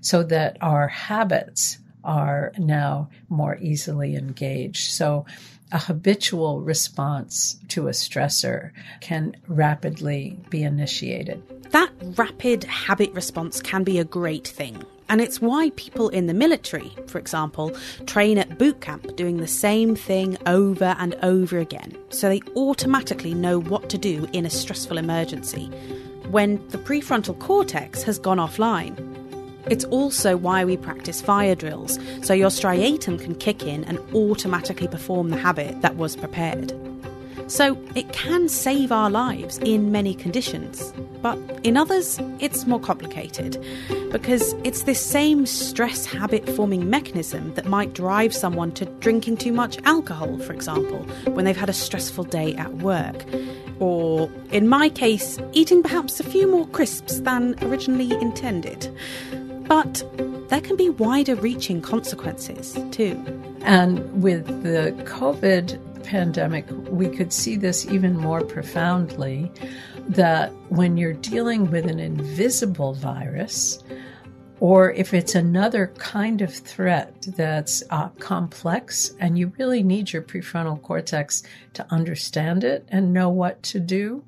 so 0.00 0.22
that 0.24 0.56
our 0.60 0.88
habits 0.88 1.78
are 2.04 2.52
now 2.58 3.08
more 3.28 3.56
easily 3.60 4.16
engaged. 4.16 4.90
So 4.92 5.26
a 5.72 5.78
habitual 5.78 6.60
response 6.60 7.58
to 7.68 7.88
a 7.88 7.92
stressor 7.92 8.72
can 9.00 9.34
rapidly 9.48 10.38
be 10.50 10.62
initiated. 10.62 11.42
That 11.70 11.90
rapid 12.16 12.64
habit 12.64 13.12
response 13.12 13.60
can 13.60 13.82
be 13.82 13.98
a 13.98 14.04
great 14.04 14.46
thing. 14.46 14.84
And 15.08 15.20
it's 15.20 15.40
why 15.40 15.70
people 15.76 16.08
in 16.08 16.26
the 16.26 16.34
military, 16.34 16.94
for 17.06 17.18
example, 17.18 17.76
train 18.06 18.38
at 18.38 18.58
boot 18.58 18.80
camp 18.80 19.14
doing 19.16 19.38
the 19.38 19.46
same 19.46 19.94
thing 19.94 20.38
over 20.46 20.96
and 20.98 21.14
over 21.22 21.58
again, 21.58 21.96
so 22.08 22.28
they 22.28 22.40
automatically 22.56 23.34
know 23.34 23.60
what 23.60 23.90
to 23.90 23.98
do 23.98 24.26
in 24.32 24.46
a 24.46 24.50
stressful 24.50 24.96
emergency 24.96 25.66
when 26.30 26.66
the 26.68 26.78
prefrontal 26.78 27.38
cortex 27.38 28.02
has 28.04 28.18
gone 28.18 28.38
offline. 28.38 29.21
It's 29.66 29.84
also 29.86 30.36
why 30.36 30.64
we 30.64 30.76
practice 30.76 31.20
fire 31.20 31.54
drills, 31.54 31.98
so 32.22 32.34
your 32.34 32.50
striatum 32.50 33.20
can 33.20 33.34
kick 33.34 33.62
in 33.62 33.84
and 33.84 33.98
automatically 34.14 34.88
perform 34.88 35.30
the 35.30 35.36
habit 35.36 35.80
that 35.82 35.96
was 35.96 36.16
prepared. 36.16 36.72
So 37.48 37.76
it 37.94 38.12
can 38.12 38.48
save 38.48 38.90
our 38.92 39.10
lives 39.10 39.58
in 39.58 39.92
many 39.92 40.14
conditions, 40.14 40.92
but 41.20 41.38
in 41.62 41.76
others, 41.76 42.18
it's 42.38 42.66
more 42.66 42.80
complicated 42.80 43.62
because 44.10 44.54
it's 44.64 44.84
this 44.84 45.00
same 45.00 45.44
stress 45.44 46.06
habit 46.06 46.48
forming 46.48 46.88
mechanism 46.88 47.52
that 47.54 47.66
might 47.66 47.92
drive 47.92 48.34
someone 48.34 48.72
to 48.72 48.86
drinking 49.00 49.36
too 49.36 49.52
much 49.52 49.76
alcohol, 49.84 50.38
for 50.38 50.52
example, 50.52 51.00
when 51.34 51.44
they've 51.44 51.56
had 51.56 51.68
a 51.68 51.74
stressful 51.74 52.24
day 52.24 52.54
at 52.54 52.72
work. 52.76 53.24
Or, 53.80 54.30
in 54.50 54.68
my 54.68 54.88
case, 54.88 55.38
eating 55.52 55.82
perhaps 55.82 56.20
a 56.20 56.24
few 56.24 56.50
more 56.50 56.66
crisps 56.68 57.20
than 57.20 57.56
originally 57.62 58.12
intended. 58.12 58.94
But 59.72 60.04
there 60.50 60.60
can 60.60 60.76
be 60.76 60.90
wider 60.90 61.34
reaching 61.34 61.80
consequences 61.80 62.78
too. 62.90 63.16
And 63.62 64.22
with 64.22 64.46
the 64.62 64.92
COVID 65.04 66.04
pandemic, 66.04 66.66
we 66.90 67.08
could 67.08 67.32
see 67.32 67.56
this 67.56 67.86
even 67.86 68.14
more 68.14 68.42
profoundly 68.42 69.50
that 70.08 70.52
when 70.68 70.98
you're 70.98 71.14
dealing 71.14 71.70
with 71.70 71.86
an 71.86 72.00
invisible 72.00 72.92
virus, 72.92 73.82
or 74.60 74.92
if 74.92 75.14
it's 75.14 75.34
another 75.34 75.86
kind 75.96 76.42
of 76.42 76.52
threat 76.52 77.22
that's 77.28 77.82
uh, 77.88 78.10
complex 78.18 79.14
and 79.20 79.38
you 79.38 79.54
really 79.58 79.82
need 79.82 80.12
your 80.12 80.20
prefrontal 80.20 80.82
cortex 80.82 81.44
to 81.72 81.86
understand 81.90 82.62
it 82.62 82.86
and 82.90 83.14
know 83.14 83.30
what 83.30 83.62
to 83.62 83.80
do, 83.80 84.22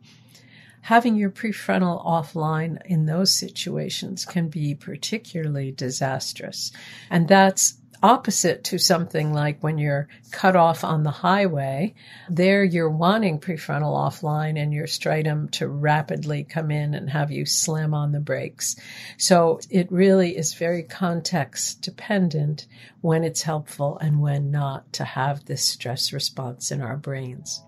having 0.84 1.16
your 1.16 1.30
prefrontal 1.30 2.04
offline 2.04 2.78
in 2.84 3.06
those 3.06 3.32
situations 3.32 4.26
can 4.26 4.48
be 4.48 4.74
particularly 4.74 5.72
disastrous. 5.72 6.72
And 7.08 7.26
that's 7.26 7.78
opposite 8.02 8.64
to 8.64 8.76
something 8.78 9.32
like 9.32 9.62
when 9.62 9.78
you're 9.78 10.08
cut 10.30 10.54
off 10.54 10.84
on 10.84 11.02
the 11.02 11.10
highway. 11.10 11.94
There 12.28 12.62
you're 12.62 12.90
wanting 12.90 13.40
prefrontal 13.40 13.96
offline 13.96 14.62
and 14.62 14.74
your 14.74 14.86
striatum 14.86 15.50
to 15.52 15.66
rapidly 15.68 16.44
come 16.44 16.70
in 16.70 16.92
and 16.92 17.08
have 17.08 17.30
you 17.30 17.46
slam 17.46 17.94
on 17.94 18.12
the 18.12 18.20
brakes. 18.20 18.76
So 19.16 19.60
it 19.70 19.90
really 19.90 20.36
is 20.36 20.52
very 20.52 20.82
context 20.82 21.80
dependent 21.80 22.66
when 23.00 23.24
it's 23.24 23.40
helpful 23.40 23.96
and 24.02 24.20
when 24.20 24.50
not 24.50 24.92
to 24.92 25.04
have 25.04 25.46
this 25.46 25.64
stress 25.64 26.12
response 26.12 26.70
in 26.70 26.82
our 26.82 26.98
brains. 26.98 27.62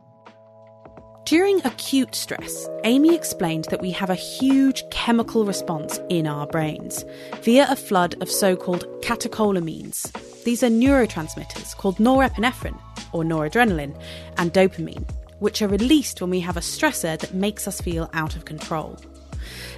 During 1.26 1.60
acute 1.66 2.14
stress, 2.14 2.68
Amy 2.84 3.12
explained 3.12 3.64
that 3.70 3.80
we 3.82 3.90
have 3.90 4.10
a 4.10 4.14
huge 4.14 4.88
chemical 4.90 5.44
response 5.44 5.98
in 6.08 6.24
our 6.24 6.46
brains 6.46 7.04
via 7.42 7.66
a 7.68 7.74
flood 7.74 8.14
of 8.22 8.30
so 8.30 8.54
called 8.54 8.86
catecholamines. 9.02 10.12
These 10.44 10.62
are 10.62 10.68
neurotransmitters 10.68 11.76
called 11.76 11.96
norepinephrine, 11.96 12.80
or 13.10 13.24
noradrenaline, 13.24 14.00
and 14.38 14.52
dopamine, 14.52 15.04
which 15.40 15.62
are 15.62 15.68
released 15.68 16.20
when 16.20 16.30
we 16.30 16.38
have 16.38 16.56
a 16.56 16.60
stressor 16.60 17.18
that 17.18 17.34
makes 17.34 17.66
us 17.66 17.80
feel 17.80 18.08
out 18.12 18.36
of 18.36 18.44
control. 18.44 18.96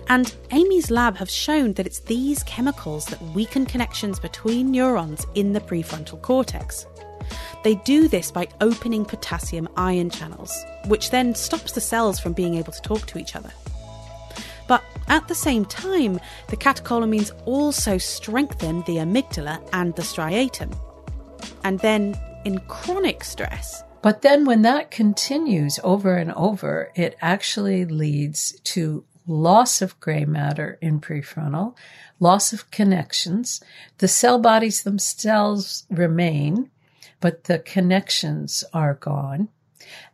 And 0.08 0.34
Amy's 0.50 0.90
lab 0.90 1.16
have 1.16 1.30
shown 1.30 1.72
that 1.74 1.86
it's 1.86 2.00
these 2.00 2.42
chemicals 2.42 3.06
that 3.06 3.22
weaken 3.22 3.64
connections 3.64 4.20
between 4.20 4.70
neurons 4.70 5.26
in 5.34 5.54
the 5.54 5.60
prefrontal 5.60 6.20
cortex. 6.20 6.84
They 7.64 7.74
do 7.76 8.08
this 8.08 8.30
by 8.30 8.48
opening 8.60 9.04
potassium 9.04 9.68
ion 9.76 10.10
channels, 10.10 10.64
which 10.86 11.10
then 11.10 11.34
stops 11.34 11.72
the 11.72 11.80
cells 11.80 12.20
from 12.20 12.32
being 12.32 12.54
able 12.54 12.72
to 12.72 12.82
talk 12.82 13.06
to 13.06 13.18
each 13.18 13.34
other. 13.34 13.52
But 14.66 14.84
at 15.08 15.28
the 15.28 15.34
same 15.34 15.64
time, 15.64 16.20
the 16.48 16.56
catecholamines 16.56 17.32
also 17.46 17.98
strengthen 17.98 18.82
the 18.82 18.96
amygdala 18.96 19.66
and 19.72 19.94
the 19.96 20.02
striatum. 20.02 20.76
And 21.64 21.80
then, 21.80 22.18
in 22.44 22.60
chronic 22.60 23.24
stress, 23.24 23.82
but 24.00 24.22
then 24.22 24.44
when 24.44 24.62
that 24.62 24.90
continues 24.90 25.80
over 25.82 26.16
and 26.16 26.32
over, 26.32 26.92
it 26.94 27.16
actually 27.20 27.84
leads 27.84 28.52
to 28.60 29.04
loss 29.26 29.82
of 29.82 29.98
gray 30.00 30.24
matter 30.24 30.78
in 30.80 31.00
prefrontal, 31.00 31.74
loss 32.20 32.52
of 32.52 32.70
connections. 32.70 33.60
The 33.98 34.08
cell 34.08 34.38
bodies 34.38 34.82
themselves 34.82 35.84
remain, 35.90 36.70
but 37.20 37.44
the 37.44 37.58
connections 37.58 38.64
are 38.72 38.94
gone. 38.94 39.48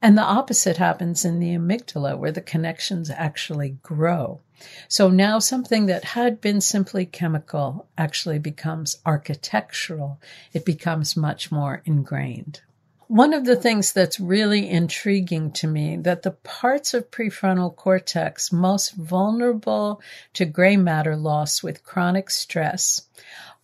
And 0.00 0.16
the 0.16 0.22
opposite 0.22 0.76
happens 0.76 1.24
in 1.24 1.40
the 1.40 1.54
amygdala, 1.54 2.16
where 2.16 2.32
the 2.32 2.40
connections 2.40 3.10
actually 3.10 3.78
grow. 3.82 4.40
So 4.88 5.10
now 5.10 5.38
something 5.38 5.86
that 5.86 6.04
had 6.04 6.40
been 6.40 6.60
simply 6.60 7.06
chemical 7.06 7.88
actually 7.98 8.38
becomes 8.38 8.98
architectural. 9.04 10.20
It 10.52 10.64
becomes 10.64 11.16
much 11.16 11.50
more 11.50 11.82
ingrained. 11.84 12.60
One 13.06 13.34
of 13.34 13.44
the 13.44 13.56
things 13.56 13.92
that's 13.92 14.18
really 14.18 14.68
intriguing 14.68 15.52
to 15.52 15.66
me 15.66 15.96
that 15.98 16.22
the 16.22 16.30
parts 16.30 16.94
of 16.94 17.10
prefrontal 17.10 17.76
cortex 17.76 18.50
most 18.50 18.94
vulnerable 18.94 20.00
to 20.32 20.46
gray 20.46 20.76
matter 20.76 21.14
loss 21.14 21.62
with 21.62 21.84
chronic 21.84 22.30
stress 22.30 23.02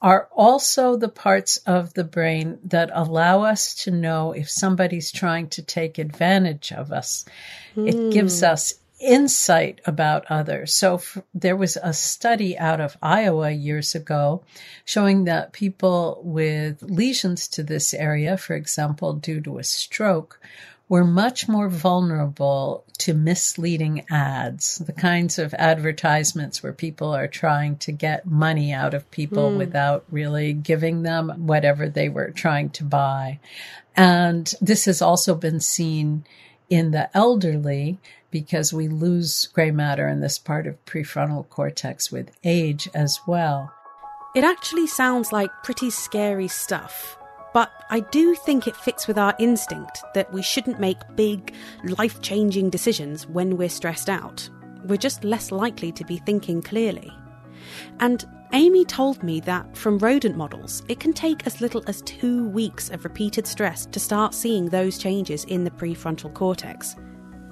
are 0.03 0.29
also 0.33 0.97
the 0.97 1.09
parts 1.09 1.59
of 1.59 1.93
the 1.95 2.05
brain 2.05 2.59
that 2.65 2.91
allow 2.93 3.43
us 3.43 3.75
to 3.75 3.91
know 3.91 4.33
if 4.33 4.49
somebody's 4.49 5.13
trying 5.13 5.49
to 5.49 5.63
take 5.63 5.99
advantage 5.99 6.73
of 6.73 6.91
us. 6.91 7.25
Mm. 7.77 7.89
It 7.89 8.13
gives 8.13 8.41
hmm. 8.41 8.47
us 8.47 8.75
insight 8.99 9.81
about 9.87 10.27
others. 10.29 10.75
So 10.75 10.97
f- 10.97 11.19
there 11.35 11.57
was 11.57 11.77
a 11.83 11.93
study 11.93 12.57
out 12.59 12.81
of 12.81 12.97
Iowa 13.03 13.51
years 13.51 13.95
ago 13.95 14.43
showing 14.85 15.25
that 15.25 15.53
people 15.53 16.21
with 16.23 16.83
lesions 16.83 17.49
to 17.49 17.63
this 17.63 17.95
area, 17.95 18.37
for 18.37 18.55
example, 18.55 19.15
due 19.15 19.41
to 19.43 19.59
a 19.59 19.65
stroke, 19.65 20.41
were 20.91 21.05
much 21.05 21.49
more 21.49 21.69
vulnerable 21.69 22.85
to 22.99 23.15
misleading 23.15 24.05
ads, 24.11 24.79
the 24.79 24.93
kinds 24.93 25.39
of 25.39 25.55
advertisements 25.55 26.65
where 26.65 26.73
people 26.73 27.15
are 27.15 27.29
trying 27.29 27.77
to 27.77 27.93
get 27.93 28.27
money 28.27 28.73
out 28.73 28.93
of 28.93 29.09
people 29.13 29.53
mm. 29.53 29.57
without 29.57 30.05
really 30.11 30.53
giving 30.53 31.03
them 31.03 31.47
whatever 31.47 31.89
they 31.89 32.09
were 32.09 32.33
trying 32.33 32.69
to 32.69 32.83
buy. 32.83 33.39
And 33.97 34.53
this 34.61 34.87
has 34.87 35.01
also 35.01 35.37
been 35.37 35.61
seen 35.61 36.25
in 36.69 36.91
the 36.91 37.09
elderly 37.17 37.99
because 38.33 38.73
we 38.73 38.89
lose 38.89 39.47
gray 39.47 39.71
matter 39.71 40.09
in 40.09 40.19
this 40.19 40.41
part 40.41 40.67
of 40.67 40.85
prefrontal 40.87 41.49
cortex 41.49 42.11
with 42.11 42.37
age 42.43 42.89
as 42.93 43.21
well. 43.29 43.73
It 44.35 44.43
actually 44.43 44.89
sounds 44.89 45.31
like 45.31 45.51
pretty 45.63 45.91
scary 45.91 46.49
stuff. 46.49 47.17
But 47.53 47.71
I 47.91 48.01
do 48.01 48.35
think 48.35 48.67
it 48.67 48.77
fits 48.77 49.09
with 49.09 49.19
our 49.19 49.35
instinct 49.39 50.03
that 50.15 50.33
we 50.33 50.43
shouldn't 50.43 50.79
make 50.79 50.99
big, 51.17 51.53
life 51.85 52.21
changing 52.21 52.71
decisions 52.71 53.27
when 53.27 53.57
we're 53.57 53.69
stressed 53.69 54.09
out. 54.09 54.49
We're 54.85 54.97
just 54.97 55.25
less 55.25 55.51
likely 55.51 55.93
to 55.93 56.05
be 56.05 56.19
thinking 56.19 56.63
clearly. 56.63 57.13
And 57.99 58.25
Amy 58.53 58.85
told 58.85 59.23
me 59.23 59.41
that 59.41 59.77
from 59.77 59.99
rodent 59.99 60.37
models, 60.37 60.83
it 60.89 61.01
can 61.01 61.13
take 61.13 61.47
as 61.47 61.61
little 61.61 61.83
as 61.87 62.03
two 62.03 62.49
weeks 62.49 62.91
of 62.91 63.05
repeated 63.05 63.47
stress 63.47 63.87
to 63.87 64.01
start 64.01 64.35
seeing 64.35 64.69
those 64.69 64.99
changes 64.99 65.45
in 65.45 65.65
the 65.65 65.71
prefrontal 65.71 66.33
cortex. 66.35 66.97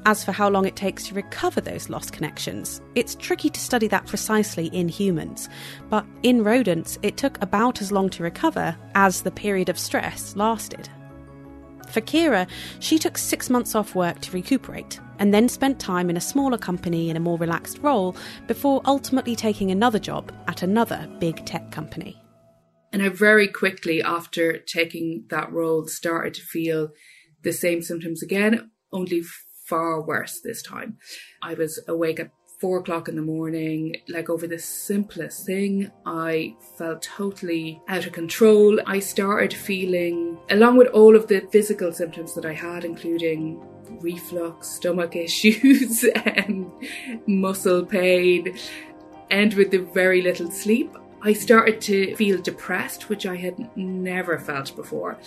As 0.07 0.25
for 0.25 0.33
how 0.33 0.49
long 0.49 0.65
it 0.65 0.77
takes 0.77 1.07
to 1.09 1.15
recover 1.15 1.61
those 1.61 1.91
lost 1.91 2.13
connections, 2.13 2.81
it's 2.95 3.15
tricky 3.15 3.51
to 3.51 3.61
study 3.61 3.89
that 3.89 4.07
precisely 4.07 4.67
in 4.69 4.89
humans, 4.89 5.49
but 5.91 6.07
in 6.23 6.45
rodents, 6.45 6.99
it 7.03 7.17
took 7.17 7.41
about 7.43 7.83
as 7.83 7.93
long 7.93 8.09
to 8.11 8.23
recover 8.23 8.77
as 8.95 9.23
the 9.23 9.31
period 9.31 9.69
of 9.69 9.79
stress 9.79 10.35
lasted. 10.37 10.89
For 11.91 12.01
Ciara, 12.01 12.47
she 12.81 12.99
took 12.99 13.17
six 13.17 13.49
months 13.49 13.75
off 13.75 13.95
work 13.95 14.21
to 14.21 14.33
recuperate 14.33 15.01
and 15.19 15.33
then 15.33 15.49
spent 15.49 15.81
time 15.81 16.11
in 16.11 16.17
a 16.17 16.21
smaller 16.21 16.59
company 16.59 17.11
in 17.11 17.17
a 17.17 17.21
more 17.21 17.39
relaxed 17.39 17.79
role 17.79 18.15
before 18.47 18.83
ultimately 18.85 19.35
taking 19.35 19.71
another 19.71 19.99
job 19.99 20.33
at 20.47 20.63
another 20.63 21.09
big 21.19 21.45
tech 21.45 21.71
company. 21.71 22.21
And 22.93 23.03
I 23.03 23.09
very 23.09 23.49
quickly, 23.49 24.03
after 24.03 24.59
taking 24.59 25.25
that 25.31 25.53
role, 25.53 25.87
started 25.87 26.35
to 26.35 26.43
feel 26.43 26.91
the 27.43 27.53
same 27.53 27.83
symptoms 27.83 28.23
again, 28.23 28.71
only 28.93 29.23
far 29.69 30.01
worse 30.01 30.41
this 30.41 30.63
time. 30.63 30.99
I 31.43 31.55
was 31.55 31.81
awake 31.87 32.21
at 32.21 32.31
four 32.59 32.79
o'clock 32.79 33.09
in 33.09 33.15
the 33.15 33.23
morning, 33.23 33.95
like 34.09 34.29
over 34.29 34.47
the 34.47 34.59
simplest 34.59 35.47
thing. 35.47 35.91
I 36.05 36.57
felt 36.77 37.03
totally 37.03 37.81
out 37.87 38.07
of 38.07 38.13
control. 38.13 38.81
I 38.87 38.99
started 38.99 39.55
feeling, 39.55 40.39
along 40.51 40.77
with 40.77 40.89
all 40.89 41.15
of 41.15 41.29
the 41.29 41.47
physical 41.53 41.93
symptoms 41.93 42.35
that 42.35 42.45
I 42.45 42.53
had, 42.53 42.85
including 42.85 43.63
reflux, 44.01 44.69
stomach 44.69 45.15
issues, 45.27 46.05
and 46.05 46.71
muscle 47.27 47.85
pain, 47.85 48.59
and 49.31 49.55
with 49.55 49.71
the 49.71 49.87
very 49.95 50.23
little 50.23 50.51
sleep, 50.51 50.91
I 51.21 51.33
started 51.33 51.81
to 51.83 52.15
feel 52.15 52.41
depressed, 52.41 53.09
which 53.09 53.27
I 53.27 53.37
had 53.37 53.77
never 53.77 54.39
felt 54.39 54.77
before. 54.77 55.19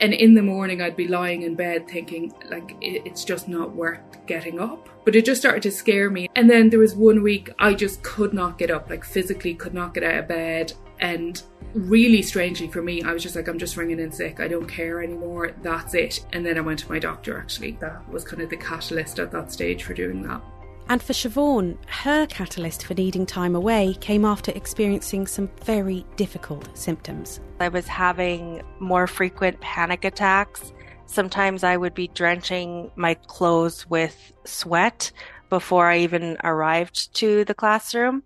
And 0.00 0.12
in 0.12 0.34
the 0.34 0.42
morning, 0.42 0.80
I'd 0.80 0.96
be 0.96 1.08
lying 1.08 1.42
in 1.42 1.54
bed 1.54 1.88
thinking, 1.88 2.32
like, 2.48 2.76
it's 2.80 3.24
just 3.24 3.48
not 3.48 3.74
worth 3.74 4.00
getting 4.26 4.60
up. 4.60 4.88
But 5.04 5.16
it 5.16 5.24
just 5.24 5.40
started 5.40 5.62
to 5.64 5.72
scare 5.72 6.10
me. 6.10 6.28
And 6.36 6.48
then 6.48 6.70
there 6.70 6.78
was 6.78 6.94
one 6.94 7.22
week 7.22 7.50
I 7.58 7.74
just 7.74 8.02
could 8.02 8.32
not 8.32 8.58
get 8.58 8.70
up, 8.70 8.88
like, 8.88 9.04
physically 9.04 9.54
could 9.54 9.74
not 9.74 9.94
get 9.94 10.04
out 10.04 10.18
of 10.18 10.28
bed. 10.28 10.72
And 11.00 11.42
really 11.74 12.22
strangely 12.22 12.68
for 12.68 12.82
me, 12.82 13.02
I 13.02 13.12
was 13.12 13.22
just 13.22 13.34
like, 13.34 13.48
I'm 13.48 13.58
just 13.58 13.76
ringing 13.76 13.98
in 13.98 14.12
sick. 14.12 14.38
I 14.38 14.46
don't 14.46 14.68
care 14.68 15.02
anymore. 15.02 15.52
That's 15.62 15.94
it. 15.94 16.24
And 16.32 16.46
then 16.46 16.56
I 16.56 16.60
went 16.60 16.78
to 16.80 16.88
my 16.88 17.00
doctor, 17.00 17.36
actually. 17.38 17.72
That 17.80 18.08
was 18.08 18.24
kind 18.24 18.42
of 18.42 18.50
the 18.50 18.56
catalyst 18.56 19.18
at 19.18 19.32
that 19.32 19.50
stage 19.50 19.82
for 19.82 19.94
doing 19.94 20.22
that. 20.22 20.40
And 20.92 21.02
for 21.02 21.14
Siobhan, 21.14 21.78
her 21.86 22.26
catalyst 22.26 22.84
for 22.84 22.92
needing 22.92 23.24
time 23.24 23.54
away 23.54 23.96
came 24.02 24.26
after 24.26 24.52
experiencing 24.52 25.26
some 25.26 25.48
very 25.64 26.04
difficult 26.16 26.68
symptoms. 26.76 27.40
I 27.60 27.68
was 27.68 27.88
having 27.88 28.60
more 28.78 29.06
frequent 29.06 29.58
panic 29.62 30.04
attacks. 30.04 30.74
Sometimes 31.06 31.64
I 31.64 31.78
would 31.78 31.94
be 31.94 32.08
drenching 32.08 32.90
my 32.94 33.14
clothes 33.14 33.88
with 33.88 34.34
sweat 34.44 35.12
before 35.48 35.88
I 35.88 36.00
even 36.00 36.36
arrived 36.44 37.14
to 37.14 37.46
the 37.46 37.54
classroom. 37.54 38.22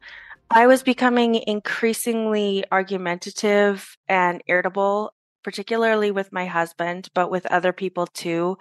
I 0.51 0.67
was 0.67 0.83
becoming 0.83 1.37
increasingly 1.47 2.65
argumentative 2.73 3.97
and 4.09 4.43
irritable, 4.49 5.15
particularly 5.45 6.11
with 6.11 6.33
my 6.33 6.47
husband, 6.47 7.11
but 7.15 7.31
with 7.31 7.47
other 7.47 7.73
people 7.73 8.09
too. 8.09 8.59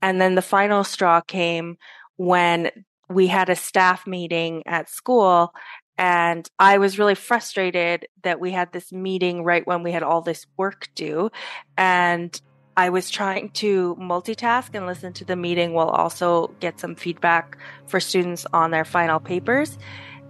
And 0.00 0.20
then 0.20 0.36
the 0.36 0.42
final 0.42 0.84
straw 0.84 1.20
came 1.22 1.76
when 2.18 2.70
we 3.08 3.26
had 3.26 3.48
a 3.48 3.56
staff 3.56 4.06
meeting 4.06 4.62
at 4.66 4.88
school 4.88 5.52
and 5.98 6.48
I 6.60 6.78
was 6.78 6.98
really 6.98 7.16
frustrated 7.16 8.06
that 8.22 8.38
we 8.38 8.52
had 8.52 8.72
this 8.72 8.92
meeting 8.92 9.42
right 9.42 9.66
when 9.66 9.82
we 9.82 9.90
had 9.90 10.04
all 10.04 10.20
this 10.20 10.46
work 10.56 10.88
due. 10.94 11.30
And 11.76 12.40
I 12.76 12.90
was 12.90 13.10
trying 13.10 13.50
to 13.54 13.96
multitask 14.00 14.72
and 14.74 14.86
listen 14.86 15.12
to 15.14 15.24
the 15.24 15.34
meeting 15.34 15.72
while 15.72 15.88
also 15.88 16.54
get 16.60 16.78
some 16.78 16.94
feedback 16.94 17.58
for 17.88 17.98
students 17.98 18.46
on 18.52 18.70
their 18.70 18.84
final 18.84 19.18
papers. 19.18 19.76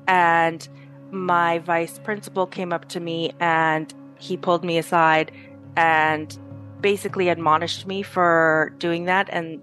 And 0.06 0.66
my 1.10 1.58
vice 1.58 1.98
principal 1.98 2.46
came 2.46 2.72
up 2.72 2.88
to 2.88 3.00
me 3.00 3.32
and 3.38 3.92
he 4.18 4.38
pulled 4.38 4.64
me 4.64 4.78
aside 4.78 5.30
and 5.76 6.38
basically 6.80 7.28
admonished 7.28 7.86
me 7.86 8.02
for 8.02 8.72
doing 8.78 9.04
that 9.04 9.28
and 9.30 9.60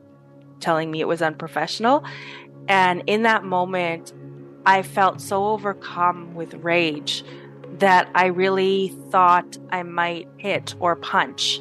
telling 0.60 0.92
me 0.92 1.02
it 1.02 1.08
was 1.08 1.24
unprofessional. 1.24 2.04
And 2.68 3.04
in 3.08 3.24
that 3.24 3.44
moment, 3.44 4.14
I 4.66 4.82
felt 4.82 5.22
so 5.22 5.46
overcome 5.48 6.34
with 6.34 6.54
rage 6.56 7.24
that 7.80 8.10
I 8.16 8.28
really 8.28 8.90
thought 9.10 9.58
I 9.70 9.84
might 9.84 10.28
hit 10.38 10.76
or 10.80 10.96
punch. 10.96 11.60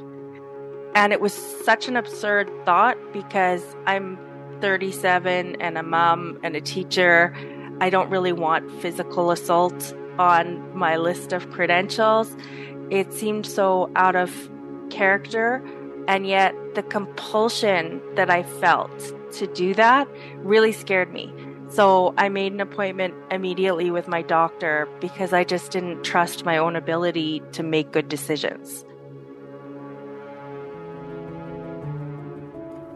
And 0.95 1.13
it 1.13 1.21
was 1.21 1.33
such 1.65 1.89
an 1.89 1.97
absurd 1.97 2.51
thought 2.65 2.97
because 3.13 3.63
I'm 3.87 4.19
37 4.61 5.61
and 5.61 5.77
a 5.77 5.83
mom 5.83 6.39
and 6.43 6.55
a 6.57 6.61
teacher. 6.61 7.35
I 7.81 7.91
don't 7.91 8.09
really 8.11 8.33
want 8.33 8.71
physical 8.81 9.31
assault 9.31 9.95
on 10.19 10.77
my 10.77 10.97
list 10.97 11.33
of 11.33 11.51
credentials. 11.51 12.35
It 12.91 13.13
seemed 13.13 13.47
so 13.47 13.91
out 13.97 14.15
of 14.15 14.51
character. 14.91 15.63
And 16.07 16.27
yet, 16.27 16.55
the 16.75 16.83
compulsion 16.83 18.01
that 18.15 18.31
I 18.31 18.43
felt 18.43 19.14
to 19.39 19.47
do 19.49 19.75
that 19.75 20.09
really 20.39 20.73
scared 20.73 21.13
me. 21.13 21.33
So 21.69 22.15
I 22.17 22.29
made 22.29 22.53
an 22.53 22.61
appointment 22.61 23.15
immediately 23.31 23.91
with 23.91 24.07
my 24.07 24.23
doctor 24.23 24.87
because 25.01 25.33
I 25.33 25.45
just 25.45 25.71
didn't 25.71 26.05
trust 26.05 26.45
my 26.45 26.57
own 26.57 26.77
ability 26.77 27.43
to 27.53 27.63
make 27.63 27.91
good 27.91 28.09
decisions. 28.09 28.85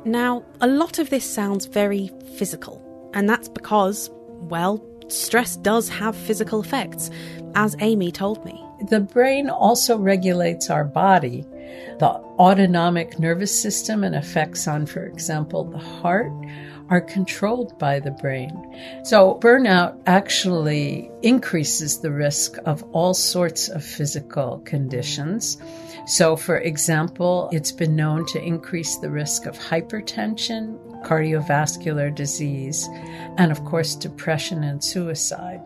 Now, 0.04 0.44
a 0.60 0.66
lot 0.66 0.98
of 0.98 1.10
this 1.10 1.24
sounds 1.24 1.66
very 1.66 2.10
physical, 2.36 2.80
and 3.14 3.28
that's 3.28 3.48
because, 3.48 4.10
well, 4.48 4.82
stress 5.08 5.56
does 5.56 5.88
have 5.88 6.16
physical 6.16 6.60
effects, 6.60 7.10
as 7.54 7.76
Amy 7.80 8.12
told 8.12 8.44
me. 8.44 8.64
The 8.88 9.00
brain 9.00 9.50
also 9.50 9.98
regulates 9.98 10.70
our 10.70 10.84
body. 10.84 11.44
The 11.98 12.08
autonomic 12.38 13.18
nervous 13.18 13.60
system 13.60 14.04
and 14.04 14.14
effects 14.14 14.68
on, 14.68 14.86
for 14.86 15.04
example, 15.04 15.64
the 15.64 15.78
heart 15.78 16.32
are 16.90 17.00
controlled 17.00 17.78
by 17.78 18.00
the 18.00 18.10
brain. 18.10 18.50
So 19.04 19.38
burnout 19.42 20.00
actually 20.06 21.10
increases 21.22 22.00
the 22.00 22.10
risk 22.10 22.56
of 22.64 22.82
all 22.92 23.14
sorts 23.14 23.68
of 23.68 23.84
physical 23.84 24.60
conditions. 24.64 25.58
So, 26.06 26.36
for 26.36 26.56
example, 26.56 27.50
it's 27.52 27.72
been 27.72 27.94
known 27.94 28.24
to 28.26 28.42
increase 28.42 28.96
the 28.96 29.10
risk 29.10 29.44
of 29.44 29.58
hypertension, 29.58 30.78
cardiovascular 31.04 32.14
disease, 32.14 32.88
and 33.36 33.52
of 33.52 33.62
course, 33.64 33.94
depression 33.94 34.64
and 34.64 34.82
suicide. 34.82 35.60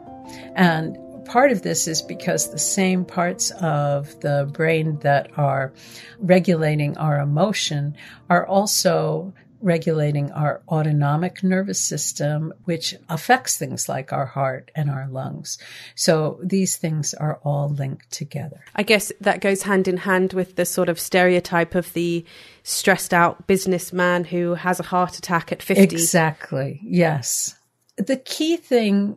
And 0.56 0.98
part 1.24 1.52
of 1.52 1.62
this 1.62 1.88
is 1.88 2.02
because 2.02 2.50
the 2.50 2.58
same 2.58 3.04
parts 3.04 3.50
of 3.52 4.20
the 4.20 4.48
brain 4.52 4.98
that 5.00 5.30
are 5.38 5.72
regulating 6.18 6.96
our 6.96 7.18
emotion 7.18 7.96
are 8.28 8.46
also 8.46 9.32
regulating 9.62 10.30
our 10.32 10.60
autonomic 10.68 11.42
nervous 11.42 11.80
system, 11.80 12.52
which 12.64 12.94
affects 13.08 13.56
things 13.56 13.88
like 13.88 14.12
our 14.12 14.26
heart 14.26 14.70
and 14.74 14.90
our 14.90 15.08
lungs. 15.08 15.56
So 15.94 16.40
these 16.42 16.76
things 16.76 17.14
are 17.14 17.38
all 17.44 17.68
linked 17.68 18.10
together. 18.10 18.64
I 18.74 18.82
guess 18.82 19.12
that 19.20 19.40
goes 19.40 19.62
hand 19.62 19.88
in 19.88 19.98
hand 19.98 20.32
with 20.32 20.56
the 20.56 20.66
sort 20.66 20.88
of 20.88 20.98
stereotype 20.98 21.74
of 21.74 21.92
the 21.92 22.24
stressed 22.64 23.14
out 23.14 23.46
businessman 23.46 24.24
who 24.24 24.54
has 24.54 24.80
a 24.80 24.84
heart 24.84 25.16
attack 25.16 25.52
at 25.52 25.62
50. 25.62 25.82
Exactly. 25.82 26.80
Yes. 26.82 27.54
The 27.96 28.16
key 28.16 28.56
thing 28.56 29.16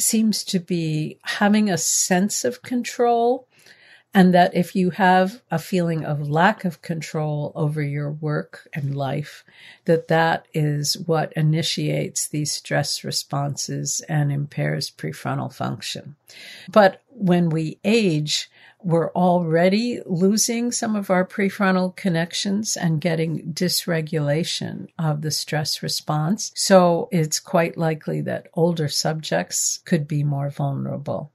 seems 0.00 0.44
to 0.44 0.58
be 0.58 1.18
having 1.24 1.70
a 1.70 1.78
sense 1.78 2.44
of 2.44 2.62
control. 2.62 3.46
And 4.14 4.32
that 4.32 4.56
if 4.56 4.74
you 4.74 4.90
have 4.90 5.42
a 5.50 5.58
feeling 5.58 6.02
of 6.06 6.30
lack 6.30 6.64
of 6.64 6.80
control 6.80 7.52
over 7.54 7.82
your 7.82 8.10
work 8.10 8.66
and 8.72 8.96
life, 8.96 9.44
that 9.84 10.08
that 10.08 10.46
is 10.54 10.96
what 11.04 11.34
initiates 11.34 12.26
these 12.26 12.50
stress 12.50 13.04
responses 13.04 14.00
and 14.08 14.32
impairs 14.32 14.90
prefrontal 14.90 15.52
function. 15.52 16.16
But 16.70 17.02
when 17.10 17.50
we 17.50 17.78
age, 17.84 18.48
we're 18.82 19.10
already 19.12 20.00
losing 20.06 20.70
some 20.70 20.96
of 20.96 21.10
our 21.10 21.26
prefrontal 21.26 21.96
connections 21.96 22.76
and 22.76 23.00
getting 23.00 23.52
dysregulation 23.52 24.88
of 24.98 25.22
the 25.22 25.30
stress 25.30 25.82
response. 25.82 26.52
So 26.54 27.08
it's 27.10 27.40
quite 27.40 27.76
likely 27.76 28.20
that 28.22 28.48
older 28.54 28.88
subjects 28.88 29.80
could 29.84 30.06
be 30.06 30.22
more 30.22 30.50
vulnerable. 30.50 31.32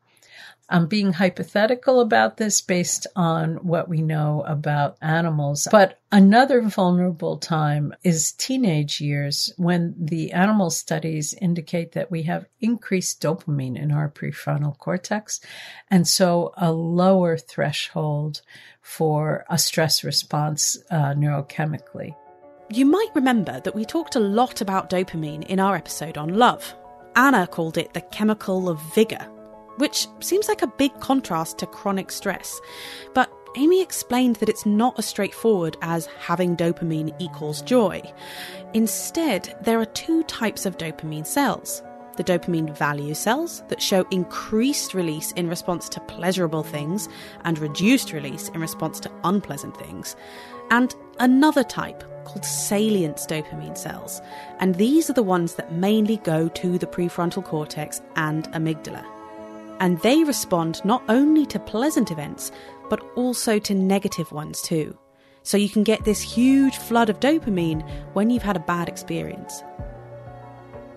I'm 0.71 0.88
being 0.88 1.12
hypothetical 1.12 1.99
about 1.99 2.38
this 2.38 2.62
based 2.62 3.05
on 3.13 3.55
what 3.55 3.89
we 3.89 4.01
know 4.01 4.41
about 4.47 4.97
animals. 5.01 5.67
But 5.69 5.99
another 6.13 6.62
vulnerable 6.62 7.38
time 7.38 7.93
is 8.03 8.31
teenage 8.31 9.01
years 9.01 9.53
when 9.57 9.93
the 9.99 10.31
animal 10.31 10.69
studies 10.69 11.34
indicate 11.34 11.91
that 11.91 12.10
we 12.10 12.23
have 12.23 12.45
increased 12.62 13.21
dopamine 13.21 13.77
in 13.77 13.91
our 13.91 14.10
prefrontal 14.10 14.77
cortex. 14.77 15.41
And 15.89 16.07
so 16.07 16.53
a 16.55 16.71
lower 16.71 17.38
threshold 17.38 18.41
for 18.81 19.43
a 19.49 19.57
stress 19.57 20.05
response 20.05 20.77
uh, 20.89 21.13
neurochemically. 21.13 22.15
You 22.69 22.86
might 22.86 23.10
remember 23.13 23.60
that 23.60 23.75
we 23.75 23.84
talked 23.84 24.15
a 24.15 24.21
lot 24.21 24.62
about 24.62 24.89
dopamine 24.89 25.45
in 25.47 25.60
our 25.60 25.75
episode 25.75 26.17
on 26.17 26.36
love. 26.36 26.73
Anna 27.17 27.45
called 27.45 27.77
it 27.77 27.93
the 27.93 27.99
chemical 27.99 28.69
of 28.69 28.79
vigour 28.95 29.27
which 29.77 30.07
seems 30.19 30.47
like 30.47 30.62
a 30.62 30.67
big 30.67 30.97
contrast 30.99 31.57
to 31.60 31.65
chronic 31.65 32.12
stress. 32.12 32.60
But 33.13 33.31
Amy 33.55 33.81
explained 33.81 34.38
that 34.38 34.49
it's 34.49 34.65
not 34.65 34.97
as 34.97 35.05
straightforward 35.05 35.75
as 35.81 36.05
having 36.19 36.55
dopamine 36.55 37.13
equals 37.19 37.62
joy. 37.62 38.01
Instead, 38.73 39.57
there 39.63 39.79
are 39.79 39.86
two 39.86 40.23
types 40.23 40.65
of 40.65 40.77
dopamine 40.77 41.25
cells 41.25 41.81
the 42.17 42.23
dopamine 42.23 42.75
value 42.77 43.13
cells 43.13 43.63
that 43.69 43.81
show 43.81 44.05
increased 44.12 44.93
release 44.93 45.31
in 45.31 45.47
response 45.47 45.88
to 45.89 45.99
pleasurable 46.01 46.62
things 46.62 47.07
and 47.45 47.57
reduced 47.57 48.12
release 48.12 48.49
in 48.49 48.60
response 48.60 48.99
to 48.99 49.12
unpleasant 49.23 49.75
things, 49.77 50.15
and 50.71 50.93
another 51.19 51.63
type 51.63 52.03
called 52.25 52.45
salience 52.45 53.25
dopamine 53.25 53.77
cells. 53.77 54.21
And 54.60 54.75
these 54.75 55.10
are 55.10 55.13
the 55.13 55.23
ones 55.23 55.55
that 55.55 55.73
mainly 55.73 56.17
go 56.17 56.47
to 56.49 56.77
the 56.77 56.86
prefrontal 56.86 57.43
cortex 57.43 58.01
and 58.15 58.43
amygdala. 58.51 59.05
And 59.81 59.99
they 59.99 60.23
respond 60.23 60.79
not 60.85 61.03
only 61.09 61.45
to 61.47 61.59
pleasant 61.59 62.11
events, 62.11 62.51
but 62.87 63.01
also 63.15 63.57
to 63.59 63.73
negative 63.73 64.31
ones 64.31 64.61
too. 64.61 64.95
So 65.41 65.57
you 65.57 65.69
can 65.69 65.83
get 65.83 66.05
this 66.05 66.21
huge 66.21 66.77
flood 66.77 67.09
of 67.09 67.19
dopamine 67.19 67.81
when 68.13 68.29
you've 68.29 68.43
had 68.43 68.55
a 68.55 68.59
bad 68.59 68.87
experience. 68.87 69.63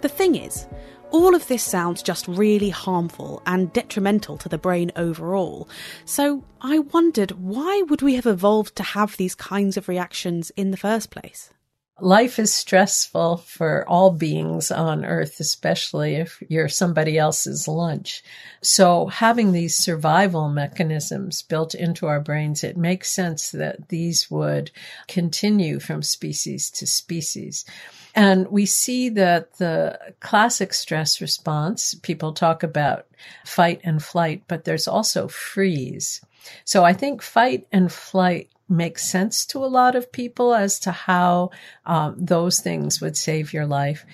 The 0.02 0.08
thing 0.10 0.34
is, 0.34 0.66
all 1.12 1.34
of 1.34 1.48
this 1.48 1.62
sounds 1.62 2.02
just 2.02 2.28
really 2.28 2.68
harmful 2.68 3.40
and 3.46 3.72
detrimental 3.72 4.36
to 4.36 4.50
the 4.50 4.58
brain 4.58 4.92
overall. 4.96 5.66
So 6.04 6.44
I 6.60 6.80
wondered 6.80 7.30
why 7.30 7.84
would 7.88 8.02
we 8.02 8.16
have 8.16 8.26
evolved 8.26 8.76
to 8.76 8.82
have 8.82 9.16
these 9.16 9.34
kinds 9.34 9.78
of 9.78 9.88
reactions 9.88 10.50
in 10.56 10.72
the 10.72 10.76
first 10.76 11.10
place? 11.10 11.53
Life 12.00 12.40
is 12.40 12.52
stressful 12.52 13.36
for 13.36 13.88
all 13.88 14.10
beings 14.10 14.72
on 14.72 15.04
earth, 15.04 15.38
especially 15.38 16.16
if 16.16 16.42
you're 16.48 16.68
somebody 16.68 17.16
else's 17.16 17.68
lunch. 17.68 18.24
So 18.62 19.06
having 19.06 19.52
these 19.52 19.76
survival 19.76 20.48
mechanisms 20.48 21.42
built 21.42 21.72
into 21.72 22.06
our 22.06 22.18
brains, 22.18 22.64
it 22.64 22.76
makes 22.76 23.12
sense 23.12 23.50
that 23.52 23.90
these 23.90 24.28
would 24.28 24.72
continue 25.06 25.78
from 25.78 26.02
species 26.02 26.68
to 26.72 26.86
species. 26.86 27.64
And 28.12 28.48
we 28.48 28.66
see 28.66 29.08
that 29.10 29.58
the 29.58 29.98
classic 30.18 30.74
stress 30.74 31.20
response, 31.20 31.94
people 31.94 32.32
talk 32.32 32.64
about 32.64 33.06
fight 33.44 33.80
and 33.84 34.02
flight, 34.02 34.42
but 34.48 34.64
there's 34.64 34.88
also 34.88 35.28
freeze. 35.28 36.24
So 36.64 36.84
I 36.84 36.92
think 36.92 37.22
fight 37.22 37.66
and 37.70 37.90
flight 37.90 38.50
makes 38.76 39.08
sense 39.08 39.46
to 39.46 39.64
a 39.64 39.66
lot 39.66 39.94
of 39.94 40.12
people 40.12 40.54
as 40.54 40.78
to 40.80 40.92
how 40.92 41.50
um, 41.86 42.14
those 42.18 42.60
things 42.60 43.00
would 43.00 43.16
save 43.16 43.52
your 43.52 43.66
life. 43.66 44.04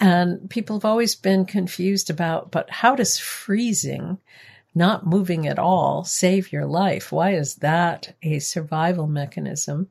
And 0.00 0.50
people 0.50 0.76
have 0.76 0.84
always 0.84 1.14
been 1.14 1.44
confused 1.44 2.10
about, 2.10 2.50
but 2.50 2.68
how 2.70 2.96
does 2.96 3.18
freezing 3.18 4.18
not 4.76 5.06
moving 5.06 5.46
at 5.46 5.58
all 5.58 6.04
save 6.04 6.52
your 6.52 6.66
life. 6.66 7.10
Why 7.10 7.32
is 7.32 7.56
that 7.56 8.14
a 8.22 8.38
survival 8.38 9.06
mechanism? 9.06 9.88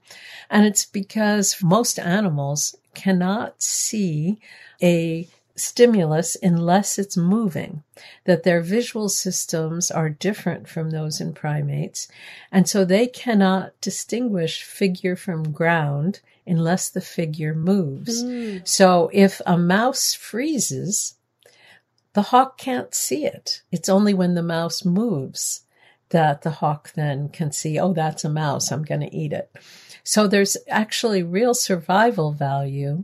And 0.48 0.64
it's 0.64 0.86
because 0.86 1.62
most 1.64 1.98
animals 1.98 2.76
cannot 2.94 3.62
see 3.62 4.40
a 4.82 5.28
stimulus 5.56 6.36
unless 6.42 7.00
it's 7.00 7.16
moving, 7.16 7.84
that 8.26 8.44
their 8.44 8.62
visual 8.62 9.10
systems 9.10 9.90
are 9.90 10.10
different 10.10 10.68
from 10.68 10.90
those 10.90 11.22
in 11.22 11.34
primates. 11.34 12.08
And 12.52 12.68
so 12.68 12.84
they 12.84 13.08
cannot 13.08 13.80
distinguish 13.82 14.64
figure 14.64 15.16
from 15.16 15.52
ground 15.52 16.20
unless 16.46 16.90
the 16.90 17.02
figure 17.02 17.56
moves. 17.56 18.24
Mm. 18.24 18.68
So 18.68 19.10
if 19.14 19.42
a 19.46 19.58
mouse 19.58 20.14
freezes, 20.14 21.16
the 22.14 22.24
hawk 22.24 22.58
can't 22.58 22.94
see 22.94 23.26
it. 23.26 23.62
It's 23.72 23.90
only 23.90 24.14
when 24.14 24.36
the 24.36 24.44
mouse 24.44 24.86
moves 24.86 25.62
that 26.10 26.44
the 26.44 26.52
hawk 26.52 26.94
then 26.94 27.30
can 27.30 27.52
see, 27.52 27.80
oh, 27.80 27.94
that's 27.94 28.24
a 28.24 28.30
mouse. 28.30 28.72
I'm 28.72 28.84
going 28.84 29.02
to 29.02 29.16
eat 29.16 29.34
it. 29.34 29.52
So 30.04 30.28
there's 30.28 30.56
actually 30.70 31.24
real 31.24 31.54
survival 31.54 32.32
value 32.32 33.04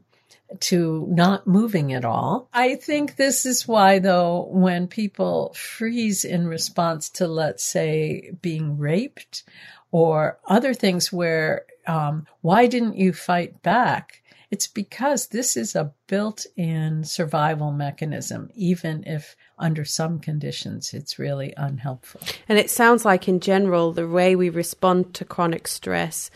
to 0.60 1.08
not 1.10 1.48
moving 1.48 1.94
at 1.94 2.06
all. 2.06 2.50
I 2.54 2.76
think 2.76 3.16
this 3.16 3.46
is 3.46 3.68
why 3.68 4.00
though, 4.00 4.48
when 4.52 4.88
people 4.88 5.54
freeze 5.54 6.26
in 6.26 6.48
response 6.48 7.10
to, 7.12 7.28
let's 7.28 7.64
say, 7.64 8.32
being 8.42 8.78
raped 8.78 9.44
or 9.92 10.40
other 10.48 10.74
things 10.74 11.12
where, 11.12 11.66
um, 11.88 12.28
why 12.42 12.68
didn't 12.68 12.98
you 12.98 13.14
fight 13.14 13.62
back? 13.64 14.22
It's 14.52 14.68
because 14.68 15.28
this 15.28 15.56
is 15.56 15.76
a 15.76 15.94
built 16.08 16.46
in 16.58 17.06
survival 17.06 17.72
mechanism, 17.72 18.50
even 18.54 19.06
if 19.06 19.38
under 19.58 19.86
some 19.86 20.20
conditions 20.20 20.94
it's 20.94 21.18
really 21.18 21.54
unhelpful. 21.56 22.20
And 22.50 22.60
it 22.60 22.70
sounds 22.70 23.06
like, 23.06 23.30
in 23.30 23.40
general, 23.40 23.94
the 23.94 24.08
way 24.08 24.36
we 24.36 24.50
respond 24.50 25.14
to 25.14 25.24
chronic 25.24 25.70
stress 25.70 26.30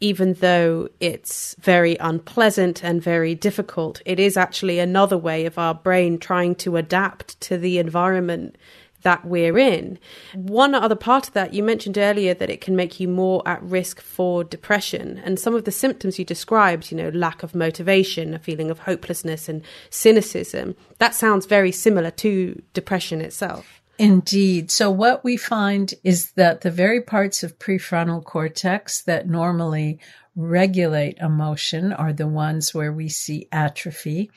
even 0.00 0.34
though 0.34 0.88
it's 1.00 1.56
very 1.58 1.96
unpleasant 1.98 2.84
and 2.84 3.02
very 3.02 3.34
difficult, 3.34 4.00
it 4.04 4.20
is 4.20 4.36
actually 4.36 4.78
another 4.78 5.18
way 5.18 5.44
of 5.44 5.58
our 5.58 5.74
brain 5.74 6.18
trying 6.18 6.54
to 6.56 6.76
adapt 6.76 7.40
to 7.40 7.58
the 7.58 7.78
environment 7.78 8.56
that 9.02 9.24
we're 9.24 9.58
in. 9.58 9.98
One 10.34 10.74
other 10.74 10.96
part 10.96 11.28
of 11.28 11.34
that, 11.34 11.54
you 11.54 11.62
mentioned 11.62 11.96
earlier 11.96 12.34
that 12.34 12.50
it 12.50 12.60
can 12.60 12.74
make 12.74 12.98
you 12.98 13.08
more 13.08 13.42
at 13.46 13.62
risk 13.62 14.00
for 14.00 14.42
depression. 14.44 15.20
And 15.24 15.38
some 15.38 15.54
of 15.54 15.64
the 15.64 15.70
symptoms 15.70 16.18
you 16.18 16.24
described, 16.24 16.90
you 16.90 16.96
know, 16.96 17.10
lack 17.10 17.42
of 17.42 17.54
motivation, 17.54 18.34
a 18.34 18.38
feeling 18.38 18.70
of 18.70 18.80
hopelessness 18.80 19.48
and 19.48 19.62
cynicism, 19.90 20.74
that 20.98 21.14
sounds 21.14 21.46
very 21.46 21.72
similar 21.72 22.10
to 22.12 22.60
depression 22.74 23.20
itself. 23.20 23.77
Indeed. 23.98 24.70
So 24.70 24.90
what 24.90 25.24
we 25.24 25.36
find 25.36 25.92
is 26.04 26.30
that 26.32 26.60
the 26.60 26.70
very 26.70 27.00
parts 27.00 27.42
of 27.42 27.58
prefrontal 27.58 28.24
cortex 28.24 29.02
that 29.02 29.28
normally 29.28 29.98
regulate 30.36 31.18
emotion 31.18 31.92
are 31.92 32.12
the 32.12 32.28
ones 32.28 32.72
where 32.72 32.92
we 32.92 33.08
see 33.08 33.48
atrophy. 33.50 34.30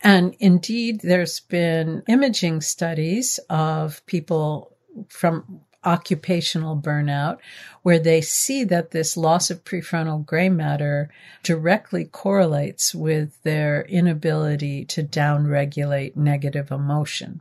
And 0.00 0.36
indeed, 0.38 1.00
there's 1.00 1.40
been 1.40 2.04
imaging 2.06 2.60
studies 2.60 3.40
of 3.50 4.04
people 4.06 4.76
from 5.08 5.62
occupational 5.84 6.76
burnout 6.76 7.38
where 7.82 7.98
they 7.98 8.20
see 8.20 8.64
that 8.64 8.92
this 8.92 9.16
loss 9.16 9.50
of 9.50 9.64
prefrontal 9.64 10.24
gray 10.24 10.48
matter 10.48 11.10
directly 11.42 12.04
correlates 12.04 12.94
with 12.94 13.42
their 13.42 13.82
inability 13.82 14.84
to 14.84 15.02
downregulate 15.02 16.16
negative 16.16 16.70
emotion. 16.70 17.40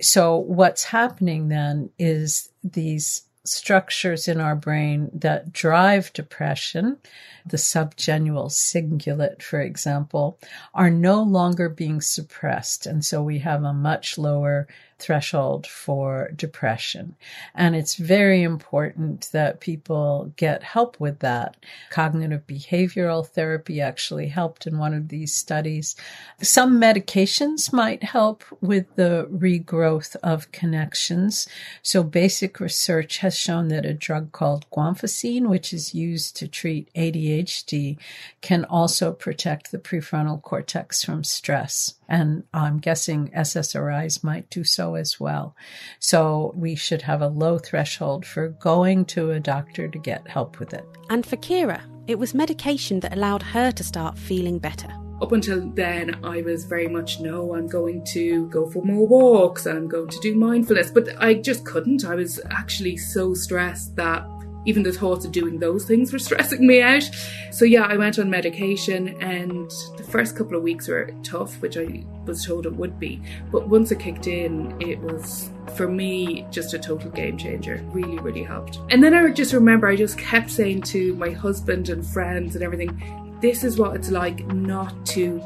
So 0.00 0.36
what's 0.36 0.84
happening 0.84 1.48
then 1.48 1.90
is 1.98 2.50
these 2.62 3.22
structures 3.44 4.28
in 4.28 4.40
our 4.40 4.56
brain 4.56 5.10
that 5.14 5.52
drive 5.52 6.12
depression, 6.12 6.98
the 7.46 7.58
subgenual 7.58 8.46
cingulate, 8.48 9.42
for 9.42 9.60
example, 9.60 10.38
are 10.74 10.90
no 10.90 11.22
longer 11.22 11.68
being 11.68 12.00
suppressed. 12.00 12.86
And 12.86 13.04
so 13.04 13.22
we 13.22 13.38
have 13.38 13.62
a 13.62 13.72
much 13.72 14.18
lower 14.18 14.66
threshold 14.98 15.66
for 15.66 16.30
depression. 16.34 17.16
And 17.54 17.76
it's 17.76 17.96
very 17.96 18.42
important 18.42 19.28
that 19.32 19.60
people 19.60 20.32
get 20.36 20.62
help 20.62 20.98
with 20.98 21.18
that. 21.20 21.56
Cognitive 21.90 22.46
behavioral 22.46 23.26
therapy 23.26 23.80
actually 23.80 24.28
helped 24.28 24.66
in 24.66 24.78
one 24.78 24.94
of 24.94 25.08
these 25.08 25.34
studies. 25.34 25.96
Some 26.40 26.80
medications 26.80 27.72
might 27.72 28.02
help 28.02 28.44
with 28.60 28.86
the 28.96 29.28
regrowth 29.32 30.16
of 30.22 30.50
connections. 30.52 31.46
So 31.82 32.02
basic 32.02 32.58
research 32.60 33.18
has 33.18 33.36
shown 33.36 33.68
that 33.68 33.84
a 33.84 33.94
drug 33.94 34.32
called 34.32 34.68
guanfacine, 34.70 35.48
which 35.48 35.72
is 35.72 35.94
used 35.94 36.36
to 36.36 36.48
treat 36.48 36.92
ADHD, 36.94 37.98
can 38.40 38.64
also 38.64 39.12
protect 39.12 39.70
the 39.70 39.78
prefrontal 39.78 40.40
cortex 40.40 41.04
from 41.04 41.24
stress. 41.24 41.94
And 42.08 42.44
I'm 42.54 42.78
guessing 42.78 43.30
SSRIs 43.30 44.22
might 44.22 44.48
do 44.48 44.64
so 44.64 44.85
as 44.94 45.18
well. 45.18 45.56
So 45.98 46.52
we 46.56 46.74
should 46.74 47.02
have 47.02 47.22
a 47.22 47.28
low 47.28 47.58
threshold 47.58 48.24
for 48.24 48.48
going 48.48 49.04
to 49.06 49.32
a 49.32 49.40
doctor 49.40 49.88
to 49.88 49.98
get 49.98 50.28
help 50.28 50.58
with 50.58 50.72
it. 50.72 50.84
And 51.10 51.26
for 51.26 51.36
Ciara, 51.36 51.82
it 52.06 52.18
was 52.18 52.34
medication 52.34 53.00
that 53.00 53.14
allowed 53.14 53.42
her 53.42 53.72
to 53.72 53.84
start 53.84 54.16
feeling 54.16 54.58
better. 54.58 54.88
Up 55.20 55.32
until 55.32 55.70
then, 55.70 56.22
I 56.24 56.42
was 56.42 56.64
very 56.64 56.88
much 56.88 57.20
no, 57.20 57.54
I'm 57.54 57.66
going 57.66 58.04
to 58.12 58.46
go 58.48 58.70
for 58.70 58.84
more 58.84 59.06
walks, 59.06 59.66
I'm 59.66 59.88
going 59.88 60.08
to 60.08 60.20
do 60.20 60.34
mindfulness, 60.34 60.90
but 60.90 61.08
I 61.18 61.34
just 61.34 61.64
couldn't. 61.64 62.04
I 62.04 62.14
was 62.14 62.38
actually 62.50 62.98
so 62.98 63.32
stressed 63.32 63.96
that 63.96 64.26
even 64.66 64.82
the 64.82 64.92
thoughts 64.92 65.24
of 65.24 65.32
doing 65.32 65.58
those 65.58 65.84
things 65.84 66.12
were 66.12 66.18
stressing 66.28 66.66
me 66.66 66.82
out. 66.82 67.08
So 67.50 67.64
yeah, 67.64 67.84
I 67.84 67.96
went 67.96 68.18
on 68.18 68.28
medication 68.28 69.20
and 69.22 69.70
the 69.96 70.04
first 70.04 70.36
couple 70.36 70.56
of 70.56 70.62
weeks 70.62 70.88
were 70.88 71.10
tough, 71.22 71.60
which 71.62 71.78
I 71.78 72.04
was 72.26 72.44
told 72.44 72.66
it 72.66 72.74
would 72.74 72.98
be. 73.00 73.22
But 73.50 73.68
once 73.68 73.90
it 73.90 74.00
kicked 74.00 74.26
in, 74.26 74.76
it 74.80 75.00
was 75.00 75.48
for 75.74 75.88
me 75.88 76.46
just 76.50 76.74
a 76.74 76.78
total 76.78 77.10
game 77.10 77.38
changer. 77.38 77.82
Really, 77.92 78.18
really 78.18 78.42
helped. 78.42 78.78
And 78.90 79.02
then 79.02 79.14
I 79.14 79.30
just 79.30 79.52
remember 79.52 79.86
I 79.86 79.96
just 79.96 80.18
kept 80.18 80.50
saying 80.50 80.82
to 80.82 81.14
my 81.14 81.30
husband 81.30 81.88
and 81.88 82.06
friends 82.06 82.54
and 82.54 82.64
everything, 82.64 83.38
this 83.40 83.64
is 83.64 83.78
what 83.78 83.94
it's 83.96 84.10
like 84.10 84.46
not 84.48 85.06
to 85.06 85.42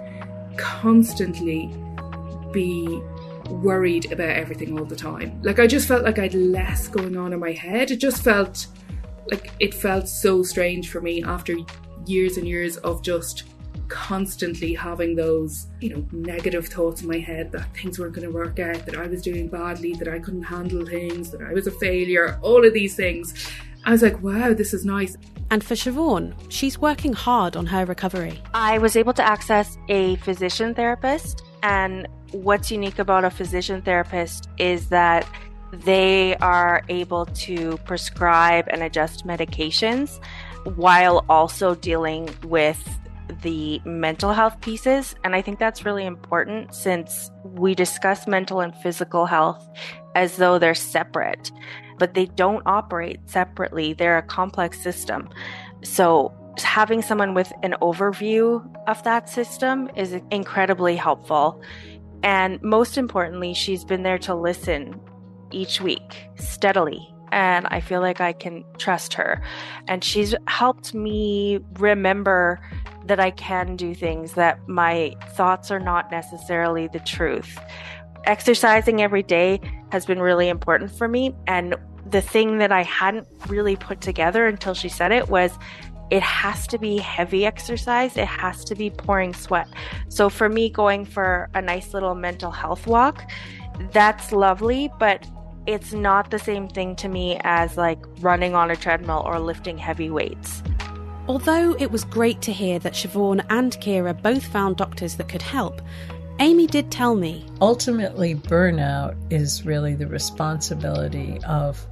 constantly 0.56 1.74
be 2.52 3.00
worried 3.48 4.12
about 4.12 4.30
everything 4.30 4.78
all 4.78 4.84
the 4.84 4.96
time. 4.96 5.40
Like 5.42 5.58
I 5.58 5.66
just 5.66 5.88
felt 5.88 6.04
like 6.04 6.18
I 6.18 6.22
had 6.22 6.34
less 6.34 6.88
going 6.88 7.16
on 7.16 7.32
in 7.32 7.40
my 7.40 7.52
head. 7.52 7.90
It 7.90 7.96
just 7.96 8.22
felt 8.22 8.66
Like 9.30 9.52
it 9.60 9.74
felt 9.74 10.08
so 10.08 10.42
strange 10.42 10.90
for 10.90 11.00
me 11.00 11.22
after 11.22 11.56
years 12.06 12.36
and 12.36 12.48
years 12.48 12.76
of 12.78 13.02
just 13.02 13.44
constantly 13.88 14.72
having 14.72 15.16
those, 15.16 15.66
you 15.80 15.90
know, 15.90 16.06
negative 16.12 16.68
thoughts 16.68 17.02
in 17.02 17.08
my 17.08 17.18
head 17.18 17.52
that 17.52 17.74
things 17.76 17.98
weren't 17.98 18.14
going 18.14 18.26
to 18.26 18.32
work 18.32 18.58
out, 18.58 18.86
that 18.86 18.96
I 18.96 19.06
was 19.06 19.20
doing 19.20 19.48
badly, 19.48 19.94
that 19.94 20.08
I 20.08 20.18
couldn't 20.18 20.44
handle 20.44 20.86
things, 20.86 21.30
that 21.32 21.42
I 21.42 21.52
was 21.52 21.66
a 21.66 21.72
failure, 21.72 22.38
all 22.42 22.64
of 22.64 22.72
these 22.72 22.94
things. 22.94 23.34
I 23.84 23.90
was 23.90 24.02
like, 24.02 24.22
wow, 24.22 24.52
this 24.52 24.72
is 24.72 24.84
nice. 24.84 25.16
And 25.50 25.64
for 25.64 25.74
Siobhan, 25.74 26.34
she's 26.48 26.78
working 26.78 27.12
hard 27.12 27.56
on 27.56 27.66
her 27.66 27.84
recovery. 27.84 28.40
I 28.54 28.78
was 28.78 28.94
able 28.94 29.12
to 29.14 29.22
access 29.22 29.76
a 29.88 30.16
physician 30.16 30.74
therapist. 30.74 31.42
And 31.62 32.06
what's 32.30 32.70
unique 32.70 33.00
about 33.00 33.24
a 33.24 33.30
physician 33.30 33.82
therapist 33.82 34.48
is 34.58 34.88
that 34.90 35.26
they 35.72 36.36
are 36.36 36.82
able 36.88 37.26
to 37.26 37.76
prescribe 37.78 38.66
and 38.68 38.82
adjust 38.82 39.26
medications 39.26 40.20
while 40.76 41.24
also 41.28 41.74
dealing 41.74 42.28
with 42.44 42.98
the 43.42 43.80
mental 43.84 44.32
health 44.32 44.60
pieces. 44.60 45.14
And 45.24 45.34
I 45.34 45.42
think 45.42 45.58
that's 45.58 45.84
really 45.84 46.04
important 46.04 46.74
since 46.74 47.30
we 47.44 47.74
discuss 47.74 48.26
mental 48.26 48.60
and 48.60 48.74
physical 48.76 49.26
health 49.26 49.66
as 50.14 50.36
though 50.36 50.58
they're 50.58 50.74
separate, 50.74 51.52
but 51.98 52.14
they 52.14 52.26
don't 52.26 52.62
operate 52.66 53.20
separately. 53.26 53.92
They're 53.92 54.18
a 54.18 54.22
complex 54.22 54.82
system. 54.82 55.28
So 55.82 56.34
having 56.58 57.02
someone 57.02 57.34
with 57.34 57.52
an 57.62 57.76
overview 57.80 58.68
of 58.88 59.02
that 59.04 59.28
system 59.28 59.88
is 59.96 60.16
incredibly 60.30 60.96
helpful. 60.96 61.62
And 62.22 62.60
most 62.60 62.98
importantly, 62.98 63.54
she's 63.54 63.84
been 63.84 64.02
there 64.02 64.18
to 64.18 64.34
listen 64.34 65.00
each 65.50 65.80
week 65.80 66.28
steadily. 66.36 67.06
And 67.32 67.66
I 67.70 67.80
feel 67.80 68.00
like 68.00 68.20
I 68.20 68.32
can 68.32 68.64
trust 68.78 69.14
her. 69.14 69.42
And 69.86 70.02
she's 70.02 70.34
helped 70.48 70.94
me 70.94 71.60
remember 71.74 72.60
that 73.06 73.20
I 73.20 73.30
can 73.30 73.76
do 73.76 73.94
things, 73.94 74.32
that 74.34 74.68
my 74.68 75.14
thoughts 75.34 75.70
are 75.70 75.78
not 75.78 76.10
necessarily 76.10 76.88
the 76.88 76.98
truth. 77.00 77.58
Exercising 78.24 79.00
every 79.00 79.22
day 79.22 79.60
has 79.92 80.06
been 80.06 80.20
really 80.20 80.48
important 80.48 80.90
for 80.90 81.08
me. 81.08 81.34
And 81.46 81.76
the 82.04 82.20
thing 82.20 82.58
that 82.58 82.72
I 82.72 82.82
hadn't 82.82 83.28
really 83.48 83.76
put 83.76 84.00
together 84.00 84.46
until 84.46 84.74
she 84.74 84.88
said 84.88 85.12
it 85.12 85.28
was 85.28 85.56
it 86.10 86.22
has 86.22 86.66
to 86.66 86.78
be 86.78 86.98
heavy 86.98 87.46
exercise, 87.46 88.16
it 88.16 88.26
has 88.26 88.64
to 88.64 88.74
be 88.74 88.90
pouring 88.90 89.32
sweat. 89.32 89.68
So 90.08 90.28
for 90.28 90.48
me, 90.48 90.68
going 90.68 91.04
for 91.04 91.48
a 91.54 91.62
nice 91.62 91.94
little 91.94 92.16
mental 92.16 92.50
health 92.50 92.86
walk, 92.86 93.30
that's 93.92 94.32
lovely, 94.32 94.90
but 94.98 95.24
it's 95.66 95.92
not 95.92 96.30
the 96.30 96.38
same 96.38 96.68
thing 96.68 96.96
to 96.96 97.08
me 97.08 97.38
as 97.42 97.76
like 97.76 97.98
running 98.20 98.54
on 98.54 98.70
a 98.70 98.76
treadmill 98.76 99.22
or 99.24 99.38
lifting 99.38 99.78
heavy 99.78 100.10
weights. 100.10 100.62
Although 101.28 101.76
it 101.78 101.90
was 101.92 102.04
great 102.04 102.42
to 102.42 102.52
hear 102.52 102.78
that 102.80 102.94
Siobhan 102.94 103.44
and 103.50 103.80
Ciara 103.80 104.14
both 104.14 104.44
found 104.44 104.76
doctors 104.76 105.16
that 105.16 105.28
could 105.28 105.42
help, 105.42 105.80
Amy 106.40 106.66
did 106.66 106.90
tell 106.90 107.14
me. 107.14 107.46
Ultimately, 107.60 108.34
burnout 108.34 109.14
is 109.30 109.64
really 109.66 109.94
the 109.94 110.06
responsibility 110.06 111.38
of 111.46 111.86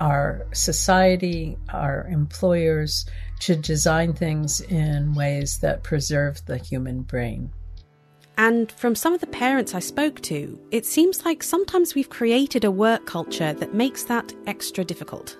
our 0.00 0.46
society, 0.52 1.56
our 1.70 2.06
employers, 2.08 3.06
to 3.40 3.56
design 3.56 4.12
things 4.12 4.60
in 4.60 5.14
ways 5.14 5.58
that 5.62 5.82
preserve 5.82 6.44
the 6.44 6.58
human 6.58 7.02
brain. 7.02 7.50
And 8.38 8.70
from 8.72 8.94
some 8.94 9.14
of 9.14 9.20
the 9.20 9.26
parents 9.26 9.74
I 9.74 9.78
spoke 9.78 10.20
to, 10.22 10.60
it 10.70 10.84
seems 10.84 11.24
like 11.24 11.42
sometimes 11.42 11.94
we've 11.94 12.10
created 12.10 12.64
a 12.64 12.70
work 12.70 13.06
culture 13.06 13.54
that 13.54 13.74
makes 13.74 14.04
that 14.04 14.34
extra 14.46 14.84
difficult. 14.84 15.36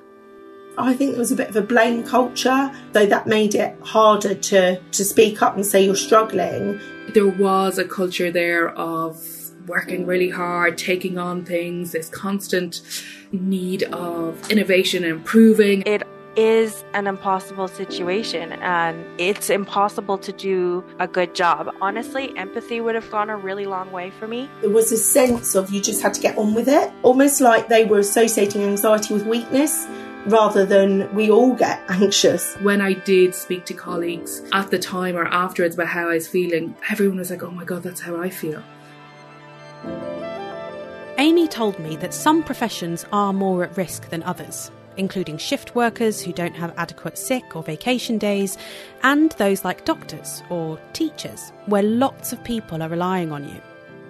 I 0.78 0.94
think 0.94 1.12
there 1.12 1.20
was 1.20 1.32
a 1.32 1.36
bit 1.36 1.48
of 1.48 1.56
a 1.56 1.62
blame 1.62 2.04
culture, 2.04 2.70
though 2.92 3.06
that 3.06 3.26
made 3.26 3.54
it 3.54 3.78
harder 3.80 4.34
to, 4.34 4.80
to 4.80 5.04
speak 5.04 5.42
up 5.42 5.56
and 5.56 5.64
say 5.64 5.84
you're 5.84 5.94
struggling. 5.94 6.80
There 7.14 7.28
was 7.28 7.78
a 7.78 7.84
culture 7.84 8.30
there 8.30 8.70
of 8.70 9.22
working 9.66 10.06
really 10.06 10.30
hard, 10.30 10.78
taking 10.78 11.18
on 11.18 11.44
things, 11.44 11.92
this 11.92 12.08
constant 12.08 12.82
need 13.32 13.84
of 13.84 14.50
innovation 14.50 15.02
and 15.04 15.12
improving. 15.12 15.82
It 15.86 16.02
is 16.36 16.84
an 16.92 17.06
impossible 17.06 17.66
situation 17.66 18.52
and 18.52 19.04
it's 19.18 19.48
impossible 19.50 20.18
to 20.18 20.32
do 20.32 20.84
a 20.98 21.08
good 21.08 21.34
job. 21.34 21.74
Honestly, 21.80 22.36
empathy 22.36 22.80
would 22.80 22.94
have 22.94 23.10
gone 23.10 23.30
a 23.30 23.36
really 23.36 23.66
long 23.66 23.90
way 23.90 24.10
for 24.10 24.28
me. 24.28 24.48
There 24.60 24.70
was 24.70 24.92
a 24.92 24.98
sense 24.98 25.54
of 25.54 25.70
you 25.70 25.80
just 25.80 26.02
had 26.02 26.14
to 26.14 26.20
get 26.20 26.36
on 26.36 26.54
with 26.54 26.68
it, 26.68 26.92
almost 27.02 27.40
like 27.40 27.68
they 27.68 27.84
were 27.84 27.98
associating 27.98 28.62
anxiety 28.62 29.14
with 29.14 29.26
weakness 29.26 29.86
rather 30.26 30.66
than 30.66 31.12
we 31.14 31.30
all 31.30 31.54
get 31.54 31.80
anxious. 31.88 32.54
When 32.56 32.80
I 32.80 32.94
did 32.94 33.34
speak 33.34 33.64
to 33.66 33.74
colleagues 33.74 34.42
at 34.52 34.70
the 34.70 34.78
time 34.78 35.16
or 35.16 35.26
afterwards 35.26 35.74
about 35.74 35.88
how 35.88 36.08
I 36.08 36.14
was 36.14 36.28
feeling, 36.28 36.76
everyone 36.90 37.18
was 37.18 37.30
like, 37.30 37.42
oh 37.42 37.50
my 37.50 37.64
God, 37.64 37.82
that's 37.82 38.00
how 38.00 38.16
I 38.20 38.28
feel. 38.28 38.62
Amy 41.18 41.48
told 41.48 41.78
me 41.78 41.96
that 41.96 42.12
some 42.12 42.42
professions 42.42 43.06
are 43.10 43.32
more 43.32 43.64
at 43.64 43.76
risk 43.76 44.10
than 44.10 44.22
others, 44.24 44.70
including 44.96 45.38
shift 45.38 45.74
workers 45.74 46.20
who 46.20 46.32
don't 46.32 46.54
have 46.56 46.74
adequate 46.76 47.18
sick 47.18 47.56
or 47.56 47.62
vacation 47.62 48.18
days, 48.18 48.56
and 49.02 49.32
those 49.32 49.64
like 49.64 49.84
doctors 49.84 50.42
or 50.50 50.78
teachers, 50.92 51.52
where 51.66 51.82
lots 51.82 52.32
of 52.32 52.42
people 52.44 52.82
are 52.82 52.88
relying 52.88 53.32
on 53.32 53.48
you, 53.48 53.60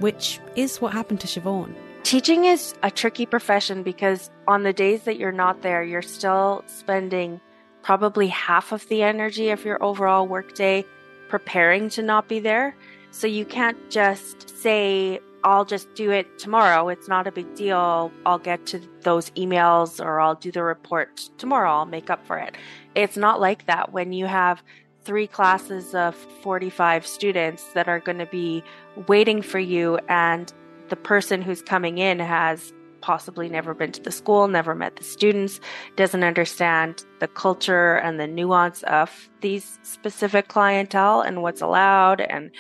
which 0.01 0.41
is 0.55 0.81
what 0.81 0.93
happened 0.93 1.21
to 1.21 1.27
Siobhan. 1.27 1.75
Teaching 2.03 2.45
is 2.45 2.75
a 2.83 2.91
tricky 2.91 3.27
profession 3.27 3.83
because 3.83 4.31
on 4.47 4.63
the 4.63 4.73
days 4.73 5.03
that 5.03 5.19
you're 5.19 5.33
not 5.33 5.63
there, 5.63 5.83
you're 5.83 6.03
still 6.03 6.63
spending 6.67 7.41
probably 7.83 8.29
half 8.29 8.73
of 8.73 8.87
the 8.89 9.03
energy 9.03 9.51
of 9.51 9.65
your 9.65 9.83
overall 9.83 10.27
workday 10.27 10.85
preparing 11.29 11.89
to 11.91 12.03
not 12.03 12.29
be 12.29 12.39
there. 12.39 12.77
So 13.11 13.27
you 13.27 13.45
can't 13.45 13.79
just 13.91 14.49
say, 14.61 15.21
I'll 15.47 15.65
just 15.65 15.95
do 15.95 16.11
it 16.11 16.41
tomorrow. 16.41 16.89
It's 16.89 17.07
not 17.07 17.29
a 17.29 17.31
big 17.31 17.55
deal. 17.55 18.11
I'll 18.27 18.41
get 18.41 18.67
to 18.67 18.81
those 19.03 19.31
emails 19.31 20.05
or 20.05 20.19
I'll 20.21 20.35
do 20.35 20.51
the 20.51 20.65
report 20.65 21.31
tomorrow. 21.39 21.71
I'll 21.71 21.87
make 21.87 22.11
up 22.11 22.27
for 22.27 22.37
it. 22.37 22.57
It's 22.97 23.17
not 23.17 23.41
like 23.41 23.67
that 23.67 23.93
when 23.93 24.13
you 24.13 24.27
have 24.27 24.61
three 25.05 25.29
classes 25.29 25.95
of 25.95 26.17
45 26.43 27.07
students 27.07 27.63
that 27.75 27.87
are 27.87 28.01
going 28.01 28.19
to 28.19 28.27
be 28.27 28.65
waiting 29.07 29.41
for 29.41 29.61
you 29.61 30.01
and 30.09 30.53
the 30.89 30.97
person 30.97 31.43
who's 31.43 31.63
coming 31.63 31.99
in 31.99 32.19
has 32.19 32.73
possibly 33.01 33.49
never 33.49 33.73
been 33.73 33.93
to 33.93 34.03
the 34.03 34.11
school, 34.11 34.49
never 34.49 34.75
met 34.75 34.97
the 34.97 35.05
students, 35.05 35.61
doesn't 35.95 36.25
understand 36.25 37.05
the 37.21 37.29
culture 37.29 37.95
and 37.99 38.19
the 38.19 38.27
nuance 38.27 38.83
of 38.83 39.31
these 39.43 39.79
specific 39.85 40.49
clientele 40.49 41.21
and 41.21 41.41
what's 41.41 41.63
allowed. 41.63 42.21
And 42.21 42.51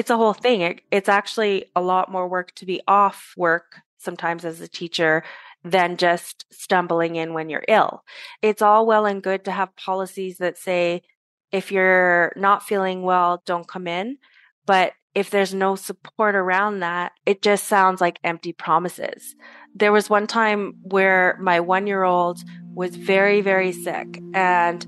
it's 0.00 0.08
a 0.08 0.16
whole 0.16 0.32
thing. 0.32 0.62
It, 0.62 0.80
it's 0.90 1.10
actually 1.10 1.66
a 1.76 1.82
lot 1.82 2.10
more 2.10 2.26
work 2.26 2.54
to 2.54 2.64
be 2.64 2.80
off 2.88 3.34
work 3.36 3.80
sometimes 3.98 4.46
as 4.46 4.58
a 4.62 4.66
teacher 4.66 5.22
than 5.62 5.98
just 5.98 6.46
stumbling 6.50 7.16
in 7.16 7.34
when 7.34 7.50
you're 7.50 7.66
ill. 7.68 8.02
It's 8.40 8.62
all 8.62 8.86
well 8.86 9.04
and 9.04 9.22
good 9.22 9.44
to 9.44 9.52
have 9.52 9.76
policies 9.76 10.38
that 10.38 10.56
say, 10.56 11.02
if 11.52 11.70
you're 11.70 12.32
not 12.34 12.62
feeling 12.62 13.02
well, 13.02 13.42
don't 13.44 13.68
come 13.68 13.86
in. 13.86 14.16
But 14.64 14.94
if 15.14 15.28
there's 15.28 15.52
no 15.52 15.76
support 15.76 16.34
around 16.34 16.80
that, 16.80 17.12
it 17.26 17.42
just 17.42 17.64
sounds 17.64 18.00
like 18.00 18.18
empty 18.24 18.54
promises. 18.54 19.34
There 19.74 19.92
was 19.92 20.08
one 20.08 20.26
time 20.26 20.76
where 20.80 21.36
my 21.42 21.60
one 21.60 21.86
year 21.86 22.04
old 22.04 22.38
was 22.72 22.96
very, 22.96 23.42
very 23.42 23.72
sick 23.72 24.18
and 24.32 24.86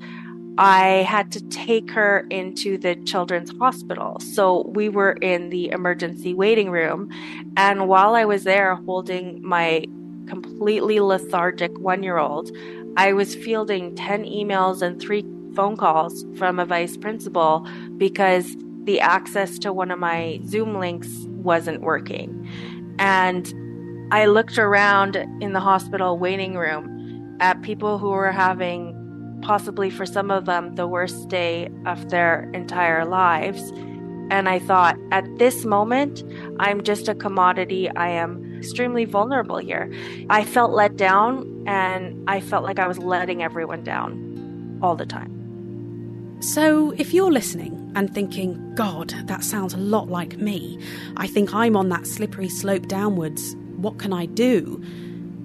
I 0.59 1.07
had 1.09 1.33
to 1.33 1.41
take 1.49 1.91
her 1.93 2.27
into 2.31 2.77
the 2.77 2.97
children's 2.97 3.51
hospital. 3.59 4.19
So 4.21 4.67
we 4.75 4.89
were 4.89 5.13
in 5.13 5.51
the 5.51 5.71
emergency 5.71 6.35
waiting 6.35 6.71
room. 6.71 7.11
And 7.57 7.89
while 7.89 8.15
I 8.15 8.25
was 8.25 8.45
there 8.45 8.75
holding 8.75 9.43
my 9.43 9.87
completely 10.27 11.01
lethargic 11.01 11.77
one 11.79 12.03
year 12.03 12.19
old, 12.19 12.51
I 12.97 13.15
was 13.15 13.35
fielding 13.35 13.95
10 13.97 14.25
emails 14.25 14.83
and 14.83 15.01
three 15.01 15.25
phone 15.55 15.77
calls 15.77 16.25
from 16.37 16.59
a 16.59 16.67
vice 16.67 16.97
principal 16.97 17.67
because 17.97 18.57
the 18.85 19.01
access 19.01 19.59
to 19.61 19.73
one 19.73 19.91
of 19.91 19.99
my 19.99 20.41
Zoom 20.47 20.79
links 20.79 21.09
wasn't 21.29 21.81
working. 21.81 22.49
And 22.99 24.09
I 24.13 24.27
looked 24.27 24.59
around 24.59 25.17
in 25.17 25.53
the 25.53 25.61
hospital 25.61 26.19
waiting 26.19 26.57
room 26.57 27.37
at 27.41 27.63
people 27.63 27.99
who 27.99 28.11
were 28.11 28.33
having, 28.33 28.92
possibly 29.43 29.91
for 29.91 30.07
some 30.07 30.31
of 30.31 30.47
them, 30.47 30.75
the 30.77 30.87
worst 30.87 31.29
day 31.29 31.69
of 31.87 32.11
their 32.11 32.51
entire 32.55 33.05
lives. 33.05 33.73
And 34.31 34.49
I 34.49 34.59
thought, 34.59 34.97
at 35.11 35.27
this 35.39 35.65
moment, 35.65 36.23
I'm 36.59 36.83
just 36.83 37.09
a 37.09 37.15
commodity. 37.15 37.91
I 37.91 38.09
am 38.09 38.57
extremely 38.57 39.05
vulnerable 39.05 39.59
here. 39.59 39.93
I 40.31 40.45
felt 40.45 40.73
let 40.73 40.97
down 40.97 41.65
and 41.67 42.25
I 42.29 42.41
felt 42.41 42.65
like 42.65 42.79
I 42.79 42.89
was 42.89 42.99
letting 42.99 43.43
everyone 43.43 43.85
down 43.85 44.79
all 44.83 44.97
the 44.97 45.07
time. 45.07 45.39
So, 46.41 46.91
if 46.93 47.15
you're 47.15 47.31
listening 47.31 47.93
and 47.95 48.13
thinking, 48.13 48.75
God, 48.75 49.11
that 49.27 49.45
sounds 49.45 49.75
a 49.75 49.79
lot 49.79 50.09
like 50.09 50.39
me, 50.39 50.77
I 51.17 51.29
think 51.29 51.55
I'm 51.55 51.77
on 51.77 51.89
that 51.91 52.07
slippery 52.07 52.49
slope 52.49 52.89
downwards, 52.89 53.55
what 53.77 53.99
can 53.99 54.13
I 54.13 54.27
do? 54.27 54.83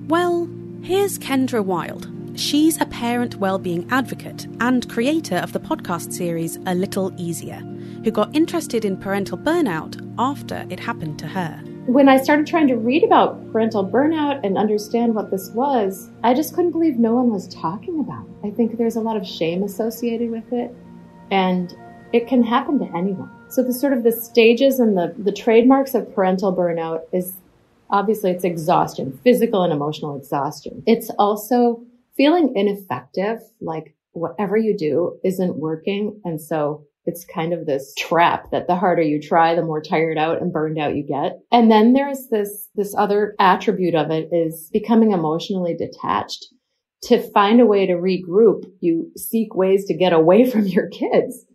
Well, 0.07 0.49
here's 0.81 1.19
Kendra 1.19 1.63
Wilde, 1.63 2.07
She's 2.38 2.80
a 2.80 2.86
parent 2.86 3.38
well-being 3.38 3.88
advocate 3.89 4.45
and 4.60 4.88
creator 4.88 5.38
of 5.38 5.54
the 5.54 5.60
podcast 5.60 6.13
series 6.13 6.60
A 6.67 6.76
Little 6.76 7.12
Easier, 7.17 7.58
who 8.04 8.12
got 8.12 8.36
interested 8.36 8.86
in 8.86 8.95
parental 8.95 9.39
burnout 9.39 10.00
after 10.19 10.63
it 10.69 10.80
happened 10.80 11.17
to 11.17 11.28
her. 11.28 11.60
When 11.88 12.08
I 12.08 12.21
started 12.21 12.45
trying 12.45 12.67
to 12.67 12.76
read 12.76 13.04
about 13.04 13.52
parental 13.52 13.84
burnout 13.84 14.45
and 14.45 14.56
understand 14.56 15.15
what 15.15 15.32
this 15.32 15.50
was, 15.50 16.12
I 16.23 16.36
just 16.36 16.54
couldn't 16.54 16.73
believe 16.73 17.00
no 17.00 17.15
one 17.15 17.32
was 17.32 17.47
talking 17.47 18.00
about 18.02 18.28
it. 18.28 18.50
I 18.50 18.52
think 18.52 18.78
there's 18.78 18.97
a 18.97 19.02
lot 19.02 19.17
of 19.17 19.26
shame 19.26 19.63
associated 19.63 20.30
with 20.30 20.54
it, 20.54 20.71
and 21.32 21.76
it 22.13 22.28
can 22.28 22.43
happen 22.43 22.78
to 22.78 22.95
anyone. 22.95 23.32
So 23.50 23.63
the 23.63 23.73
sort 23.73 23.93
of 23.93 24.04
the 24.04 24.12
stages 24.12 24.80
and 24.80 24.95
the, 24.95 25.15
the 25.17 25.32
trademarks 25.32 25.95
of 25.95 26.13
parental 26.13 26.56
burnout 26.56 27.02
is 27.12 27.34
obviously 27.89 28.30
it's 28.30 28.43
exhaustion, 28.43 29.19
physical 29.23 29.63
and 29.63 29.73
emotional 29.73 30.15
exhaustion. 30.15 30.84
It's 30.86 31.10
also 31.17 31.82
feeling 32.17 32.51
ineffective, 32.56 33.39
like 33.62 33.95
whatever 34.12 34.58
you 34.58 34.75
do 34.75 35.17
isn't 35.23 35.58
working. 35.58 36.19
And 36.25 36.41
so 36.41 36.86
it's 37.06 37.23
kind 37.23 37.53
of 37.53 37.65
this 37.65 37.93
trap 37.97 38.51
that 38.51 38.67
the 38.67 38.75
harder 38.75 39.01
you 39.01 39.21
try, 39.21 39.56
the 39.56 39.63
more 39.63 39.82
tired 39.82 40.17
out 40.17 40.41
and 40.41 40.51
burned 40.51 40.77
out 40.77 40.95
you 40.95 41.03
get. 41.03 41.39
And 41.51 41.71
then 41.71 41.93
there's 41.93 42.27
this, 42.30 42.67
this 42.75 42.93
other 42.97 43.34
attribute 43.39 43.95
of 43.95 44.12
it 44.12 44.30
is 44.34 44.69
becoming 44.73 45.12
emotionally 45.13 45.75
detached. 45.75 46.47
To 47.03 47.21
find 47.32 47.62
a 47.62 47.65
way 47.65 47.86
to 47.86 47.93
regroup, 47.93 48.65
you 48.82 49.12
seek 49.15 49.56
ways 49.56 49.86
to 49.86 49.93
get 49.93 50.13
away 50.13 50.45
from 50.51 50.65
your 50.65 50.89
kids. 50.89 51.45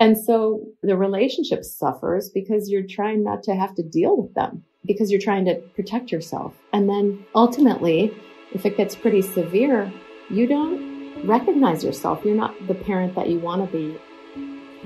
And 0.00 0.18
so 0.18 0.64
the 0.82 0.96
relationship 0.96 1.64
suffers 1.64 2.30
because 2.34 2.68
you're 2.68 2.86
trying 2.88 3.22
not 3.22 3.44
to 3.44 3.54
have 3.54 3.74
to 3.76 3.82
deal 3.82 4.20
with 4.20 4.34
them 4.34 4.64
because 4.84 5.10
you're 5.10 5.20
trying 5.20 5.44
to 5.44 5.56
protect 5.76 6.10
yourself. 6.10 6.54
And 6.72 6.88
then 6.88 7.24
ultimately, 7.34 8.12
if 8.52 8.66
it 8.66 8.76
gets 8.76 8.96
pretty 8.96 9.22
severe, 9.22 9.92
you 10.30 10.46
don't 10.46 11.26
recognize 11.26 11.84
yourself. 11.84 12.24
You're 12.24 12.34
not 12.34 12.54
the 12.66 12.74
parent 12.74 13.14
that 13.14 13.28
you 13.28 13.38
want 13.38 13.64
to 13.64 13.76
be. 13.76 13.98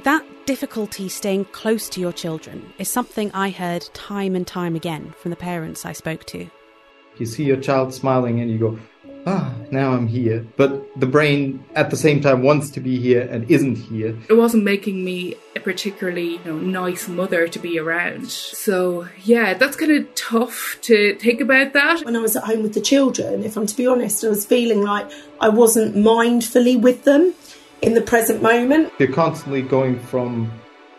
That 0.02 0.24
difficulty 0.46 1.08
staying 1.08 1.46
close 1.46 1.88
to 1.90 2.00
your 2.00 2.12
children 2.12 2.72
is 2.78 2.88
something 2.88 3.30
I 3.32 3.50
heard 3.50 3.88
time 3.92 4.34
and 4.34 4.46
time 4.46 4.74
again 4.74 5.14
from 5.18 5.30
the 5.30 5.36
parents 5.36 5.84
I 5.84 5.92
spoke 5.92 6.24
to. 6.26 6.48
You 7.18 7.26
see 7.26 7.44
your 7.44 7.58
child 7.58 7.92
smiling 7.92 8.40
and 8.40 8.50
you 8.50 8.58
go, 8.58 8.78
ah, 9.26 9.54
now 9.70 9.92
I'm 9.92 10.06
here. 10.06 10.46
But 10.56 10.98
the 10.98 11.06
brain 11.06 11.64
at 11.74 11.90
the 11.90 11.96
same 11.96 12.20
time 12.20 12.42
wants 12.42 12.70
to 12.70 12.80
be 12.80 12.98
here 12.98 13.22
and 13.22 13.50
isn't 13.50 13.76
here. 13.76 14.16
It 14.28 14.34
wasn't 14.34 14.64
making 14.64 15.04
me 15.04 15.36
a 15.56 15.60
particularly 15.60 16.36
you 16.36 16.44
know, 16.44 16.58
nice 16.58 17.08
mother 17.08 17.48
to 17.48 17.58
be 17.58 17.78
around. 17.78 18.30
So, 18.30 19.08
yeah, 19.22 19.54
that's 19.54 19.76
kind 19.76 19.92
of 19.92 20.14
tough 20.14 20.78
to 20.82 21.16
think 21.16 21.40
about 21.40 21.72
that. 21.72 22.04
When 22.04 22.16
I 22.16 22.20
was 22.20 22.36
at 22.36 22.44
home 22.44 22.62
with 22.62 22.74
the 22.74 22.80
children, 22.80 23.42
if 23.44 23.56
I'm 23.56 23.66
to 23.66 23.76
be 23.76 23.86
honest, 23.86 24.24
I 24.24 24.28
was 24.28 24.46
feeling 24.46 24.82
like 24.82 25.10
I 25.40 25.48
wasn't 25.48 25.96
mindfully 25.96 26.80
with 26.80 27.04
them 27.04 27.34
in 27.82 27.94
the 27.94 28.02
present 28.02 28.42
moment. 28.42 28.92
You're 28.98 29.12
constantly 29.12 29.62
going 29.62 29.98
from 29.98 30.50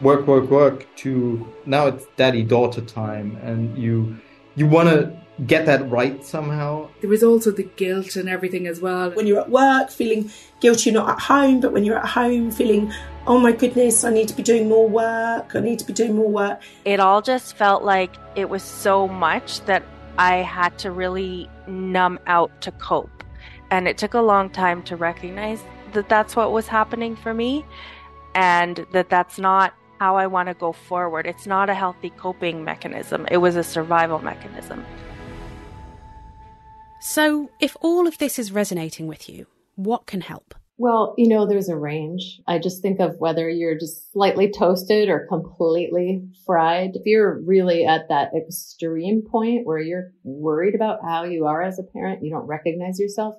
work, 0.02 0.28
work, 0.28 0.50
work 0.50 0.88
to 0.98 1.48
now 1.66 1.88
it's 1.88 2.06
daddy 2.18 2.44
daughter 2.44 2.82
time 2.82 3.38
and 3.44 3.78
you 3.78 4.18
you 4.56 4.68
want 4.68 4.90
to 4.90 5.21
get 5.46 5.66
that 5.66 5.90
right 5.90 6.24
somehow. 6.24 6.90
There 7.02 7.10
was 7.10 7.24
also 7.24 7.52
the 7.52 7.64
guilt 7.64 8.16
and 8.16 8.30
everything 8.30 8.68
as 8.68 8.80
well. 8.80 9.12
When 9.12 9.26
you're 9.28 9.40
at 9.40 9.50
work, 9.50 9.90
feeling 9.90 10.32
guilty 10.60 10.92
you're 10.92 11.02
not 11.02 11.10
at 11.10 11.20
home, 11.20 11.60
but 11.60 11.72
when 11.72 11.84
you're 11.84 11.98
at 11.98 12.08
home, 12.08 12.52
feeling, 12.52 12.92
oh 13.28 13.40
my 13.40 13.52
goodness, 13.52 14.04
I 14.04 14.12
need 14.12 14.28
to 14.28 14.36
be 14.36 14.44
doing 14.44 14.70
more 14.70 14.88
work, 14.88 15.56
I 15.56 15.60
need 15.60 15.80
to 15.80 15.86
be 15.86 15.94
doing 15.94 16.16
more 16.16 16.30
work. 16.30 16.62
It 16.86 17.00
all 17.00 17.22
just 17.22 17.58
felt 17.58 17.84
like 17.84 18.16
it 18.36 18.50
was 18.50 18.64
so 18.64 19.08
much 19.08 19.62
that 19.66 19.84
I 20.18 20.38
had 20.38 20.78
to 20.80 20.92
really 20.92 21.50
numb 21.68 22.20
out 22.28 22.62
to 22.62 22.72
cope. 22.74 23.24
And 23.72 23.88
it 23.88 23.98
took 23.98 24.14
a 24.14 24.22
long 24.22 24.50
time 24.50 24.84
to 24.84 24.96
recognize 24.96 25.64
that 25.94 26.10
that's 26.10 26.36
what 26.36 26.52
was 26.52 26.68
happening 26.68 27.16
for 27.16 27.34
me 27.34 27.66
and 28.36 28.86
that 28.92 29.10
that's 29.10 29.40
not 29.40 29.74
how 30.00 30.18
I 30.18 30.28
want 30.28 30.50
to 30.50 30.54
go 30.54 30.72
forward. 30.72 31.26
It's 31.26 31.48
not 31.48 31.70
a 31.70 31.74
healthy 31.74 32.10
coping 32.12 32.64
mechanism, 32.64 33.26
it 33.32 33.38
was 33.38 33.56
a 33.56 33.64
survival 33.64 34.20
mechanism. 34.20 34.86
So, 37.04 37.50
if 37.60 37.76
all 37.82 38.08
of 38.08 38.20
this 38.20 38.38
is 38.38 38.52
resonating 38.52 39.08
with 39.08 39.28
you, 39.28 39.48
what 39.76 40.06
can 40.06 40.22
help? 40.22 40.54
Well, 40.78 41.16
you 41.18 41.28
know, 41.28 41.48
there's 41.48 41.68
a 41.68 41.76
range. 41.76 42.40
I 42.48 42.60
just 42.60 42.84
think 42.84 43.00
of 43.00 43.16
whether 43.18 43.50
you're 43.50 43.78
just 43.78 44.12
slightly 44.12 44.52
toasted 44.52 45.10
or 45.10 45.26
completely 45.28 46.24
fried. 46.46 46.92
If 46.94 47.08
you're 47.08 47.42
really 47.42 47.86
at 47.88 48.08
that 48.10 48.32
extreme 48.36 49.24
point 49.24 49.66
where 49.66 49.80
you're 49.80 50.12
worried 50.24 50.76
about 50.76 51.00
how 51.04 51.24
you 51.24 51.48
are 51.48 51.64
as 51.64 51.80
a 51.80 51.84
parent, 51.84 52.24
you 52.24 52.30
don't 52.30 52.46
recognize 52.46 53.00
yourself, 53.00 53.34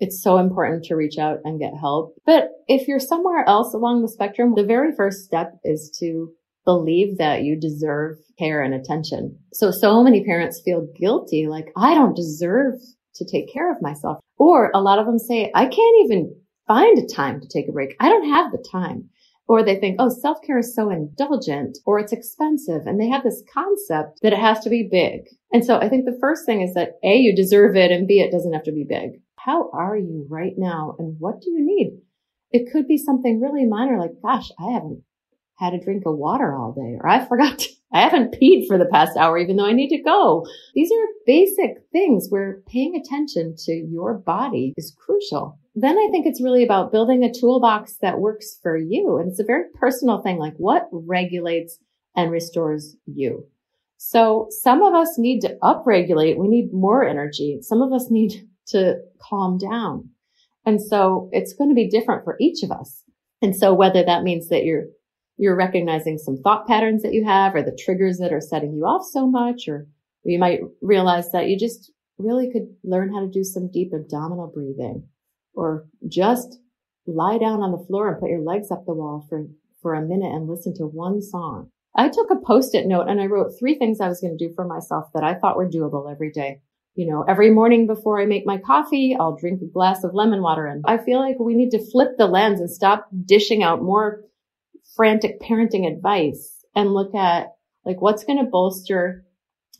it's 0.00 0.20
so 0.20 0.38
important 0.38 0.84
to 0.84 0.96
reach 0.96 1.18
out 1.18 1.38
and 1.44 1.60
get 1.60 1.74
help. 1.74 2.14
But 2.26 2.50
if 2.66 2.88
you're 2.88 2.98
somewhere 2.98 3.44
else 3.46 3.74
along 3.74 4.02
the 4.02 4.08
spectrum, 4.08 4.54
the 4.56 4.64
very 4.64 4.92
first 4.92 5.24
step 5.24 5.52
is 5.62 5.96
to 6.00 6.32
believe 6.68 7.16
that 7.16 7.44
you 7.44 7.58
deserve 7.58 8.18
care 8.38 8.60
and 8.60 8.74
attention. 8.74 9.34
So, 9.54 9.70
so 9.70 10.02
many 10.02 10.22
parents 10.22 10.60
feel 10.62 10.86
guilty, 11.00 11.46
like, 11.46 11.72
I 11.78 11.94
don't 11.94 12.14
deserve 12.14 12.74
to 13.14 13.24
take 13.24 13.50
care 13.50 13.72
of 13.72 13.80
myself. 13.80 14.18
Or 14.36 14.70
a 14.74 14.82
lot 14.82 14.98
of 14.98 15.06
them 15.06 15.18
say, 15.18 15.50
I 15.54 15.64
can't 15.64 16.04
even 16.04 16.36
find 16.66 16.98
a 16.98 17.06
time 17.06 17.40
to 17.40 17.48
take 17.48 17.70
a 17.70 17.72
break. 17.72 17.96
I 18.00 18.10
don't 18.10 18.28
have 18.28 18.52
the 18.52 18.62
time. 18.70 19.08
Or 19.46 19.62
they 19.62 19.76
think, 19.76 19.96
oh, 19.98 20.10
self-care 20.10 20.58
is 20.58 20.74
so 20.74 20.90
indulgent 20.90 21.78
or 21.86 21.98
it's 21.98 22.12
expensive. 22.12 22.82
And 22.84 23.00
they 23.00 23.08
have 23.08 23.22
this 23.22 23.42
concept 23.50 24.20
that 24.20 24.34
it 24.34 24.38
has 24.38 24.60
to 24.60 24.68
be 24.68 24.90
big. 24.92 25.22
And 25.54 25.64
so 25.64 25.78
I 25.78 25.88
think 25.88 26.04
the 26.04 26.18
first 26.20 26.44
thing 26.44 26.60
is 26.60 26.74
that 26.74 26.98
A, 27.02 27.16
you 27.16 27.34
deserve 27.34 27.76
it 27.76 27.90
and 27.90 28.06
B, 28.06 28.20
it 28.20 28.30
doesn't 28.30 28.52
have 28.52 28.64
to 28.64 28.72
be 28.72 28.84
big. 28.86 29.22
How 29.38 29.70
are 29.72 29.96
you 29.96 30.26
right 30.28 30.52
now? 30.58 30.96
And 30.98 31.16
what 31.18 31.40
do 31.40 31.50
you 31.50 31.64
need? 31.64 31.98
It 32.50 32.70
could 32.70 32.86
be 32.86 32.98
something 32.98 33.40
really 33.40 33.64
minor 33.64 33.98
like, 33.98 34.20
gosh, 34.22 34.50
I 34.60 34.72
haven't 34.72 35.02
had 35.58 35.74
a 35.74 35.80
drink 35.80 36.04
of 36.06 36.16
water 36.16 36.54
all 36.54 36.72
day, 36.72 36.98
or 37.00 37.08
I 37.08 37.24
forgot, 37.24 37.58
to, 37.58 37.68
I 37.92 38.02
haven't 38.02 38.36
peed 38.40 38.66
for 38.66 38.78
the 38.78 38.88
past 38.92 39.16
hour, 39.16 39.38
even 39.38 39.56
though 39.56 39.66
I 39.66 39.72
need 39.72 39.88
to 39.90 40.02
go. 40.02 40.46
These 40.74 40.90
are 40.92 41.06
basic 41.26 41.78
things 41.90 42.26
where 42.28 42.62
paying 42.68 42.94
attention 42.94 43.54
to 43.64 43.72
your 43.72 44.14
body 44.14 44.74
is 44.76 44.94
crucial. 44.98 45.58
Then 45.74 45.96
I 45.96 46.08
think 46.10 46.26
it's 46.26 46.42
really 46.42 46.64
about 46.64 46.92
building 46.92 47.24
a 47.24 47.32
toolbox 47.32 47.96
that 48.02 48.20
works 48.20 48.58
for 48.62 48.76
you. 48.76 49.18
And 49.18 49.30
it's 49.30 49.40
a 49.40 49.44
very 49.44 49.64
personal 49.74 50.20
thing, 50.22 50.38
like 50.38 50.54
what 50.56 50.88
regulates 50.92 51.78
and 52.14 52.30
restores 52.30 52.96
you. 53.06 53.46
So 53.96 54.46
some 54.50 54.82
of 54.82 54.94
us 54.94 55.18
need 55.18 55.40
to 55.40 55.56
upregulate. 55.62 56.38
We 56.38 56.48
need 56.48 56.72
more 56.72 57.04
energy. 57.04 57.58
Some 57.62 57.82
of 57.82 57.92
us 57.92 58.10
need 58.10 58.48
to 58.68 58.96
calm 59.20 59.58
down. 59.58 60.10
And 60.66 60.82
so 60.82 61.30
it's 61.32 61.54
going 61.54 61.70
to 61.70 61.74
be 61.74 61.88
different 61.88 62.24
for 62.24 62.36
each 62.38 62.62
of 62.62 62.70
us. 62.70 63.02
And 63.40 63.56
so 63.56 63.72
whether 63.72 64.04
that 64.04 64.24
means 64.24 64.48
that 64.48 64.64
you're 64.64 64.86
you're 65.38 65.56
recognizing 65.56 66.18
some 66.18 66.36
thought 66.36 66.66
patterns 66.66 67.02
that 67.02 67.14
you 67.14 67.24
have 67.24 67.54
or 67.54 67.62
the 67.62 67.78
triggers 67.78 68.18
that 68.18 68.32
are 68.32 68.40
setting 68.40 68.74
you 68.74 68.84
off 68.84 69.06
so 69.10 69.26
much, 69.26 69.68
or 69.68 69.86
you 70.24 70.38
might 70.38 70.60
realize 70.82 71.30
that 71.32 71.48
you 71.48 71.58
just 71.58 71.92
really 72.18 72.50
could 72.50 72.74
learn 72.82 73.14
how 73.14 73.20
to 73.20 73.30
do 73.30 73.44
some 73.44 73.70
deep 73.70 73.92
abdominal 73.94 74.48
breathing 74.48 75.04
or 75.54 75.86
just 76.08 76.58
lie 77.06 77.38
down 77.38 77.62
on 77.62 77.72
the 77.72 77.84
floor 77.86 78.10
and 78.10 78.20
put 78.20 78.30
your 78.30 78.42
legs 78.42 78.70
up 78.70 78.84
the 78.84 78.92
wall 78.92 79.24
for, 79.28 79.46
for 79.80 79.94
a 79.94 80.02
minute 80.02 80.32
and 80.34 80.48
listen 80.48 80.74
to 80.74 80.84
one 80.84 81.22
song. 81.22 81.70
I 81.96 82.08
took 82.08 82.30
a 82.30 82.36
post-it 82.36 82.86
note 82.86 83.08
and 83.08 83.20
I 83.20 83.26
wrote 83.26 83.52
three 83.58 83.76
things 83.76 84.00
I 84.00 84.08
was 84.08 84.20
going 84.20 84.36
to 84.36 84.48
do 84.48 84.52
for 84.54 84.64
myself 84.64 85.06
that 85.14 85.24
I 85.24 85.34
thought 85.34 85.56
were 85.56 85.68
doable 85.68 86.10
every 86.10 86.30
day. 86.30 86.60
You 86.94 87.06
know, 87.06 87.24
every 87.28 87.50
morning 87.50 87.86
before 87.86 88.20
I 88.20 88.26
make 88.26 88.44
my 88.44 88.58
coffee, 88.58 89.16
I'll 89.18 89.36
drink 89.36 89.62
a 89.62 89.66
glass 89.66 90.02
of 90.02 90.14
lemon 90.14 90.42
water. 90.42 90.66
And 90.66 90.84
I 90.86 90.98
feel 90.98 91.20
like 91.20 91.38
we 91.38 91.54
need 91.54 91.70
to 91.70 91.90
flip 91.90 92.10
the 92.18 92.26
lens 92.26 92.60
and 92.60 92.68
stop 92.68 93.08
dishing 93.24 93.62
out 93.62 93.82
more 93.82 94.24
frantic 94.98 95.40
parenting 95.40 95.90
advice 95.90 96.64
and 96.74 96.92
look 96.92 97.14
at 97.14 97.52
like 97.86 98.02
what's 98.02 98.24
going 98.24 98.44
to 98.44 98.50
bolster 98.50 99.24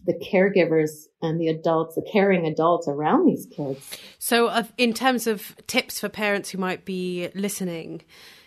the 0.07 0.15
caregivers 0.15 0.91
and 1.21 1.41
the 1.41 1.49
adults, 1.49 1.97
the 1.97 2.09
caring 2.11 2.47
adults 2.47 2.87
around 2.87 3.27
these 3.27 3.49
kids. 3.55 3.99
So, 4.21 4.47
uh, 4.47 4.63
in 4.79 4.95
terms 4.95 5.27
of 5.27 5.57
tips 5.67 5.99
for 5.99 6.09
parents 6.09 6.51
who 6.51 6.59
might 6.59 6.85
be 6.85 7.31
listening, 7.35 8.03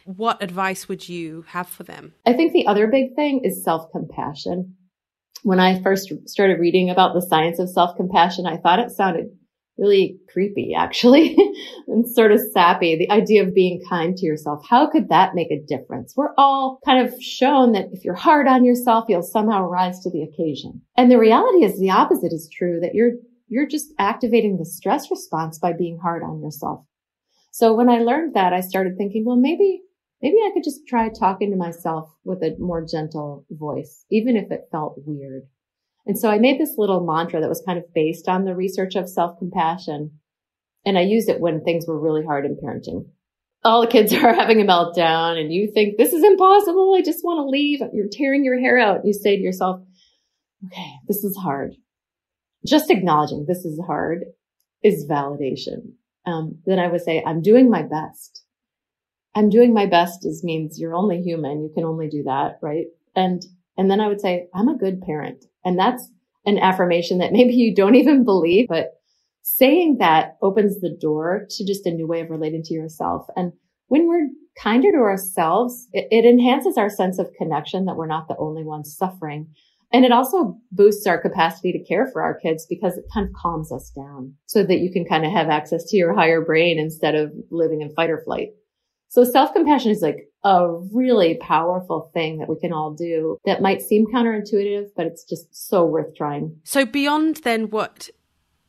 what 0.05 0.41
advice 0.41 0.87
would 0.87 1.09
you 1.09 1.43
have 1.49 1.67
for 1.67 1.83
them? 1.83 2.13
I 2.25 2.31
think 2.33 2.53
the 2.53 2.67
other 2.67 2.87
big 2.87 3.15
thing 3.15 3.41
is 3.43 3.63
self 3.63 3.91
compassion. 3.91 4.77
When 5.43 5.59
I 5.59 5.81
first 5.81 6.09
started 6.25 6.59
reading 6.59 6.89
about 6.89 7.13
the 7.13 7.21
science 7.21 7.59
of 7.59 7.69
self 7.69 7.97
compassion, 7.97 8.45
I 8.47 8.55
thought 8.55 8.79
it 8.79 8.91
sounded 8.91 9.27
really 9.81 10.19
creepy, 10.31 10.73
actually, 10.77 11.35
and 11.87 12.07
sort 12.07 12.31
of 12.31 12.39
sappy. 12.53 12.95
The 12.95 13.11
idea 13.11 13.45
of 13.45 13.55
being 13.55 13.81
kind 13.89 14.15
to 14.15 14.25
yourself. 14.25 14.63
How 14.69 14.89
could 14.89 15.09
that 15.09 15.33
make 15.33 15.51
a 15.51 15.61
difference? 15.67 16.13
We're 16.15 16.35
all 16.37 16.79
kind 16.85 17.05
of 17.05 17.21
shown 17.21 17.71
that 17.71 17.89
if 17.91 18.05
you're 18.05 18.13
hard 18.13 18.47
on 18.47 18.63
yourself, 18.63 19.05
you'll 19.09 19.23
somehow 19.23 19.63
rise 19.63 19.99
to 20.01 20.11
the 20.11 20.21
occasion. 20.21 20.81
And 20.95 21.11
the 21.11 21.19
reality 21.19 21.65
is 21.65 21.79
the 21.79 21.89
opposite 21.89 22.31
is 22.31 22.49
true, 22.55 22.79
that 22.81 22.93
you're, 22.93 23.13
you're 23.47 23.67
just 23.67 23.91
activating 23.97 24.57
the 24.57 24.65
stress 24.65 25.09
response 25.09 25.57
by 25.57 25.73
being 25.73 25.97
hard 25.97 26.23
on 26.23 26.41
yourself. 26.41 26.85
So 27.51 27.73
when 27.73 27.89
I 27.89 27.99
learned 27.99 28.35
that, 28.35 28.53
I 28.53 28.61
started 28.61 28.93
thinking, 28.97 29.25
well, 29.25 29.35
maybe, 29.35 29.81
maybe 30.21 30.37
I 30.37 30.51
could 30.53 30.63
just 30.63 30.87
try 30.87 31.09
talking 31.09 31.51
to 31.51 31.57
myself 31.57 32.09
with 32.23 32.43
a 32.43 32.55
more 32.59 32.85
gentle 32.85 33.45
voice, 33.49 34.05
even 34.09 34.37
if 34.37 34.51
it 34.51 34.69
felt 34.71 34.95
weird. 35.05 35.43
And 36.05 36.17
so 36.17 36.29
I 36.29 36.39
made 36.39 36.59
this 36.59 36.75
little 36.77 37.05
mantra 37.05 37.41
that 37.41 37.49
was 37.49 37.63
kind 37.65 37.77
of 37.77 37.93
based 37.93 38.27
on 38.27 38.45
the 38.45 38.55
research 38.55 38.95
of 38.95 39.09
self-compassion. 39.09 40.11
And 40.85 40.97
I 40.97 41.01
used 41.01 41.29
it 41.29 41.39
when 41.39 41.63
things 41.63 41.85
were 41.87 41.99
really 41.99 42.25
hard 42.25 42.45
in 42.45 42.57
parenting. 42.57 43.05
All 43.63 43.81
the 43.81 43.87
kids 43.87 44.13
are 44.23 44.33
having 44.33 44.61
a 44.61 44.65
meltdown 44.65 45.39
and 45.39 45.53
you 45.53 45.71
think 45.71 45.97
this 45.97 46.13
is 46.13 46.23
impossible. 46.23 46.95
I 46.97 47.01
just 47.01 47.23
want 47.23 47.37
to 47.37 47.49
leave. 47.49 47.81
You're 47.93 48.07
tearing 48.11 48.43
your 48.43 48.59
hair 48.59 48.77
out. 48.77 49.05
You 49.05 49.13
say 49.13 49.35
to 49.35 49.41
yourself, 49.41 49.81
okay, 50.65 50.91
this 51.07 51.23
is 51.23 51.37
hard. 51.37 51.75
Just 52.65 52.89
acknowledging 52.89 53.45
this 53.47 53.65
is 53.65 53.79
hard 53.85 54.25
is 54.83 55.07
validation. 55.09 55.93
Um, 56.25 56.59
then 56.65 56.79
I 56.79 56.87
would 56.87 57.01
say, 57.01 57.23
I'm 57.25 57.41
doing 57.41 57.69
my 57.69 57.83
best. 57.83 58.43
I'm 59.33 59.49
doing 59.49 59.73
my 59.73 59.85
best 59.85 60.25
is 60.25 60.43
means 60.43 60.79
you're 60.79 60.95
only 60.95 61.21
human. 61.21 61.63
You 61.63 61.71
can 61.73 61.83
only 61.83 62.09
do 62.09 62.23
that, 62.23 62.59
right? 62.61 62.85
And, 63.15 63.41
and 63.77 63.89
then 63.89 64.01
I 64.01 64.07
would 64.07 64.21
say, 64.21 64.47
I'm 64.53 64.67
a 64.67 64.77
good 64.77 65.01
parent. 65.01 65.45
And 65.63 65.77
that's 65.77 66.09
an 66.45 66.57
affirmation 66.57 67.19
that 67.19 67.31
maybe 67.31 67.53
you 67.53 67.73
don't 67.75 67.95
even 67.95 68.23
believe, 68.23 68.67
but 68.67 68.93
saying 69.43 69.97
that 69.99 70.37
opens 70.41 70.79
the 70.79 70.95
door 70.99 71.45
to 71.49 71.65
just 71.65 71.85
a 71.85 71.91
new 71.91 72.07
way 72.07 72.21
of 72.21 72.29
relating 72.29 72.63
to 72.63 72.73
yourself. 72.73 73.27
And 73.35 73.53
when 73.87 74.07
we're 74.07 74.27
kinder 74.61 74.91
to 74.91 74.97
ourselves, 74.97 75.87
it, 75.93 76.07
it 76.11 76.25
enhances 76.25 76.77
our 76.77 76.89
sense 76.89 77.19
of 77.19 77.33
connection 77.37 77.85
that 77.85 77.95
we're 77.95 78.07
not 78.07 78.27
the 78.27 78.37
only 78.37 78.63
ones 78.63 78.95
suffering. 78.95 79.47
And 79.93 80.05
it 80.05 80.11
also 80.11 80.57
boosts 80.71 81.05
our 81.05 81.19
capacity 81.19 81.73
to 81.73 81.83
care 81.83 82.07
for 82.07 82.21
our 82.21 82.39
kids 82.39 82.65
because 82.69 82.97
it 82.97 83.05
kind 83.13 83.27
of 83.27 83.33
calms 83.33 83.71
us 83.71 83.91
down 83.91 84.35
so 84.45 84.63
that 84.63 84.79
you 84.79 84.91
can 84.91 85.05
kind 85.05 85.25
of 85.25 85.31
have 85.31 85.49
access 85.49 85.83
to 85.85 85.97
your 85.97 86.13
higher 86.13 86.41
brain 86.41 86.79
instead 86.79 87.15
of 87.15 87.31
living 87.49 87.81
in 87.81 87.93
fight 87.93 88.09
or 88.09 88.21
flight. 88.23 88.49
So 89.11 89.25
self 89.25 89.51
compassion 89.51 89.91
is 89.91 90.01
like 90.01 90.29
a 90.45 90.73
really 90.93 91.35
powerful 91.35 92.09
thing 92.13 92.37
that 92.37 92.47
we 92.47 92.57
can 92.57 92.71
all 92.71 92.93
do 92.93 93.37
that 93.43 93.61
might 93.61 93.81
seem 93.81 94.07
counterintuitive, 94.07 94.91
but 94.95 95.05
it's 95.05 95.25
just 95.25 95.53
so 95.53 95.85
worth 95.85 96.15
trying. 96.15 96.57
So 96.63 96.85
beyond 96.85 97.37
then 97.37 97.69
what 97.69 98.09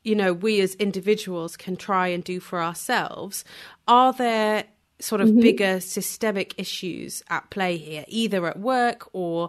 you 0.02 0.16
know 0.16 0.32
we 0.32 0.60
as 0.60 0.74
individuals 0.74 1.56
can 1.56 1.76
try 1.76 2.08
and 2.08 2.24
do 2.24 2.40
for 2.40 2.60
ourselves, 2.60 3.44
are 3.86 4.12
there 4.12 4.64
sort 4.98 5.20
of 5.20 5.28
mm-hmm. 5.28 5.40
bigger 5.40 5.80
systemic 5.80 6.58
issues 6.58 7.22
at 7.30 7.48
play 7.50 7.76
here, 7.76 8.04
either 8.08 8.44
at 8.48 8.58
work 8.58 9.08
or 9.12 9.48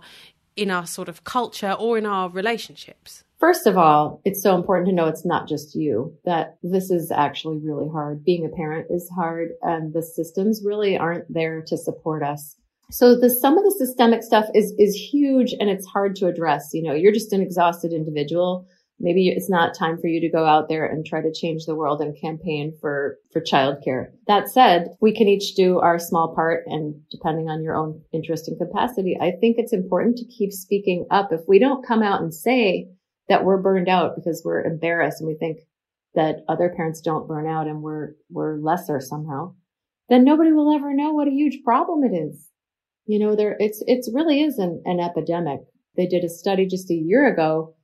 in 0.55 0.71
our 0.71 0.85
sort 0.85 1.09
of 1.09 1.23
culture 1.23 1.73
or 1.73 1.97
in 1.97 2.05
our 2.05 2.29
relationships? 2.29 3.23
First 3.39 3.67
of 3.67 3.77
all, 3.77 4.21
it's 4.23 4.41
so 4.41 4.55
important 4.55 4.87
to 4.87 4.95
know 4.95 5.07
it's 5.07 5.25
not 5.25 5.49
just 5.49 5.75
you, 5.75 6.17
that 6.23 6.57
this 6.63 6.89
is 6.89 7.11
actually 7.11 7.57
really 7.57 7.89
hard. 7.89 8.23
Being 8.23 8.45
a 8.45 8.55
parent 8.55 8.87
is 8.89 9.09
hard 9.09 9.49
and 9.61 9.93
the 9.93 10.01
systems 10.01 10.61
really 10.63 10.97
aren't 10.97 11.31
there 11.33 11.61
to 11.63 11.77
support 11.77 12.23
us. 12.23 12.55
So 12.89 13.19
the 13.19 13.29
some 13.29 13.57
of 13.57 13.63
the 13.63 13.75
systemic 13.77 14.23
stuff 14.23 14.45
is 14.53 14.73
is 14.77 14.95
huge 14.95 15.53
and 15.59 15.69
it's 15.69 15.85
hard 15.85 16.15
to 16.17 16.27
address. 16.27 16.69
You 16.73 16.83
know, 16.83 16.93
you're 16.93 17.11
just 17.11 17.33
an 17.33 17.41
exhausted 17.41 17.91
individual. 17.91 18.67
Maybe 19.03 19.27
it's 19.27 19.49
not 19.49 19.77
time 19.77 19.97
for 19.97 20.07
you 20.07 20.21
to 20.21 20.29
go 20.29 20.45
out 20.45 20.69
there 20.69 20.85
and 20.85 21.05
try 21.05 21.21
to 21.21 21.33
change 21.33 21.65
the 21.65 21.75
world 21.75 21.99
and 21.99 22.19
campaign 22.19 22.71
for 22.79 23.17
for 23.33 23.41
childcare. 23.41 24.11
That 24.27 24.47
said, 24.47 24.95
we 25.01 25.13
can 25.13 25.27
each 25.27 25.55
do 25.55 25.79
our 25.79 25.99
small 25.99 26.33
part 26.33 26.63
and 26.67 27.01
depending 27.11 27.49
on 27.49 27.61
your 27.61 27.75
own 27.75 28.01
interest 28.13 28.47
and 28.47 28.57
capacity, 28.57 29.17
I 29.19 29.31
think 29.41 29.57
it's 29.57 29.73
important 29.73 30.15
to 30.17 30.25
keep 30.25 30.53
speaking 30.53 31.05
up. 31.11 31.33
If 31.33 31.41
we 31.49 31.59
don't 31.59 31.85
come 31.85 32.01
out 32.01 32.21
and 32.21 32.33
say 32.33 32.87
that 33.27 33.43
we're 33.43 33.61
burned 33.61 33.89
out 33.89 34.15
because 34.15 34.41
we're 34.45 34.63
embarrassed 34.63 35.19
and 35.19 35.27
we 35.27 35.35
think 35.35 35.59
that 36.15 36.45
other 36.47 36.73
parents 36.73 37.01
don't 37.01 37.27
burn 37.27 37.45
out 37.45 37.67
and 37.67 37.81
we're, 37.81 38.13
we're 38.29 38.57
lesser 38.57 39.01
somehow, 39.01 39.53
then 40.07 40.23
nobody 40.23 40.53
will 40.53 40.73
ever 40.73 40.93
know 40.93 41.11
what 41.11 41.27
a 41.27 41.31
huge 41.31 41.59
problem 41.65 42.05
it 42.05 42.15
is. 42.15 42.49
You 43.05 43.19
know, 43.19 43.35
there, 43.35 43.57
it's, 43.59 43.83
it's 43.85 44.09
really 44.13 44.41
is 44.41 44.59
an, 44.59 44.81
an 44.85 45.01
epidemic. 45.01 45.59
They 45.97 46.07
did 46.07 46.23
a 46.23 46.29
study 46.29 46.67
just 46.67 46.89
a 46.89 46.95
year 46.95 47.27
ago 47.27 47.75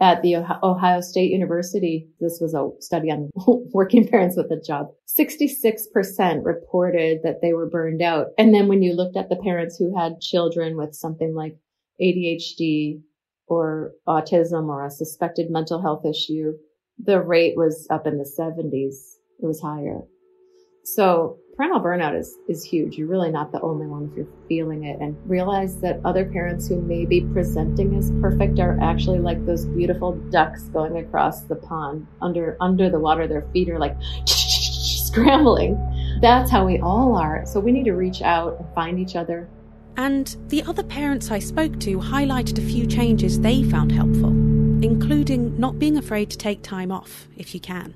at 0.00 0.22
the 0.22 0.36
Ohio 0.36 1.00
State 1.00 1.30
University. 1.30 2.08
This 2.20 2.38
was 2.40 2.54
a 2.54 2.68
study 2.80 3.10
on 3.10 3.30
working 3.72 4.06
parents 4.06 4.36
with 4.36 4.50
a 4.50 4.60
job. 4.60 4.88
66% 5.18 6.44
reported 6.44 7.20
that 7.22 7.40
they 7.40 7.52
were 7.52 7.68
burned 7.68 8.02
out. 8.02 8.28
And 8.36 8.54
then 8.54 8.68
when 8.68 8.82
you 8.82 8.94
looked 8.94 9.16
at 9.16 9.28
the 9.28 9.36
parents 9.36 9.76
who 9.76 9.96
had 9.96 10.20
children 10.20 10.76
with 10.76 10.94
something 10.94 11.34
like 11.34 11.56
ADHD, 12.00 13.00
or 13.46 13.92
autism 14.08 14.68
or 14.68 14.84
a 14.84 14.90
suspected 14.90 15.50
mental 15.50 15.80
health 15.80 16.04
issue, 16.04 16.52
the 16.98 17.20
rate 17.20 17.54
was 17.56 17.86
up 17.90 18.06
in 18.06 18.18
the 18.18 18.30
70s. 18.38 18.94
It 19.38 19.46
was 19.46 19.60
higher. 19.60 20.00
So 20.84 21.38
parental 21.56 21.80
burnout 21.80 22.18
is, 22.18 22.38
is 22.48 22.62
huge. 22.62 22.96
You're 22.96 23.08
really 23.08 23.30
not 23.30 23.50
the 23.50 23.60
only 23.62 23.86
one 23.86 24.08
if 24.10 24.16
you're 24.16 24.26
feeling 24.48 24.84
it 24.84 25.00
and 25.00 25.16
realize 25.28 25.80
that 25.80 26.00
other 26.04 26.24
parents 26.24 26.68
who 26.68 26.80
may 26.82 27.04
be 27.04 27.22
presenting 27.22 27.96
as 27.96 28.10
perfect 28.20 28.58
are 28.58 28.78
actually 28.80 29.18
like 29.18 29.44
those 29.46 29.64
beautiful 29.64 30.12
ducks 30.30 30.64
going 30.64 30.98
across 30.98 31.42
the 31.42 31.56
pond 31.56 32.06
under, 32.20 32.56
under 32.60 32.90
the 32.90 33.00
water. 33.00 33.26
Their 33.26 33.48
feet 33.52 33.70
are 33.70 33.78
like 33.78 33.96
scrambling. 34.26 35.78
That's 36.20 36.50
how 36.50 36.66
we 36.66 36.78
all 36.78 37.16
are. 37.16 37.44
So 37.46 37.60
we 37.60 37.72
need 37.72 37.84
to 37.84 37.94
reach 37.94 38.22
out 38.22 38.58
and 38.58 38.74
find 38.74 38.98
each 38.98 39.16
other 39.16 39.48
and 39.96 40.36
the 40.48 40.62
other 40.64 40.82
parents 40.82 41.30
I 41.30 41.38
spoke 41.38 41.80
to 41.80 41.98
highlighted 41.98 42.58
a 42.58 42.68
few 42.68 42.86
changes 42.86 43.40
they 43.40 43.62
found 43.62 43.92
helpful, 43.92 44.28
including 44.28 45.58
not 45.58 45.78
being 45.78 45.96
afraid 45.96 46.30
to 46.30 46.36
take 46.36 46.62
time 46.62 46.92
off 46.92 47.26
if 47.36 47.54
you 47.54 47.60
can. 47.60 47.94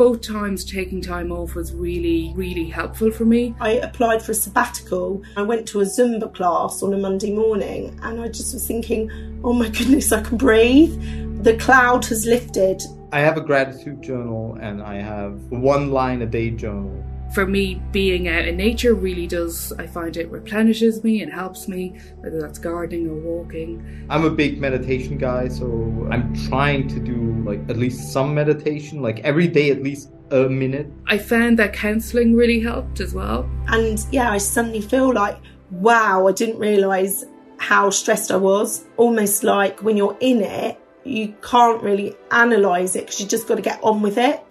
Both 0.00 0.22
times 0.22 0.64
taking 0.64 1.02
time 1.02 1.30
off 1.30 1.54
was 1.54 1.74
really, 1.74 2.32
really 2.34 2.64
helpful 2.64 3.10
for 3.10 3.26
me. 3.26 3.54
I 3.60 3.72
applied 3.72 4.22
for 4.22 4.32
a 4.32 4.34
sabbatical. 4.34 5.22
I 5.36 5.42
went 5.42 5.68
to 5.68 5.80
a 5.80 5.84
Zumba 5.84 6.32
class 6.32 6.82
on 6.82 6.94
a 6.94 6.96
Monday 6.96 7.34
morning 7.34 8.00
and 8.02 8.18
I 8.18 8.28
just 8.28 8.54
was 8.54 8.66
thinking, 8.66 9.10
oh 9.44 9.52
my 9.52 9.68
goodness, 9.68 10.10
I 10.10 10.22
can 10.22 10.38
breathe. 10.38 11.44
The 11.44 11.54
cloud 11.58 12.06
has 12.06 12.24
lifted. 12.24 12.80
I 13.12 13.20
have 13.20 13.36
a 13.36 13.42
gratitude 13.42 14.00
journal 14.00 14.56
and 14.58 14.82
I 14.82 15.02
have 15.02 15.34
one 15.50 15.90
line 15.90 16.22
a 16.22 16.26
day 16.26 16.48
journal 16.48 17.04
for 17.32 17.46
me, 17.46 17.80
being 17.92 18.28
out 18.28 18.46
in 18.46 18.56
nature 18.56 18.94
really 18.94 19.26
does, 19.26 19.72
I 19.72 19.86
find 19.86 20.16
it 20.16 20.30
replenishes 20.30 21.04
me 21.04 21.22
and 21.22 21.32
helps 21.32 21.68
me, 21.68 21.98
whether 22.18 22.40
that's 22.40 22.58
gardening 22.58 23.08
or 23.08 23.14
walking. 23.14 24.06
I'm 24.10 24.24
a 24.24 24.30
big 24.30 24.60
meditation 24.60 25.16
guy, 25.16 25.48
so 25.48 26.08
I'm 26.10 26.34
trying 26.48 26.88
to 26.88 27.00
do 27.00 27.42
like 27.44 27.60
at 27.68 27.76
least 27.76 28.12
some 28.12 28.34
meditation, 28.34 29.00
like 29.00 29.20
every 29.20 29.46
day 29.46 29.70
at 29.70 29.82
least 29.82 30.10
a 30.30 30.48
minute. 30.48 30.90
I 31.06 31.18
found 31.18 31.58
that 31.58 31.72
counseling 31.72 32.34
really 32.34 32.60
helped 32.60 33.00
as 33.00 33.14
well. 33.14 33.48
And 33.68 34.04
yeah, 34.10 34.30
I 34.30 34.38
suddenly 34.38 34.80
feel 34.80 35.12
like, 35.12 35.38
wow, 35.70 36.26
I 36.26 36.32
didn't 36.32 36.58
realize 36.58 37.24
how 37.58 37.90
stressed 37.90 38.30
I 38.30 38.36
was. 38.36 38.84
Almost 38.96 39.44
like 39.44 39.82
when 39.82 39.96
you're 39.96 40.16
in 40.20 40.40
it, 40.40 40.80
you 41.04 41.34
can't 41.42 41.82
really 41.82 42.16
analyze 42.30 42.96
it 42.96 43.06
because 43.06 43.20
you 43.20 43.26
just 43.26 43.48
got 43.48 43.56
to 43.56 43.62
get 43.62 43.80
on 43.82 44.02
with 44.02 44.18
it. 44.18 44.44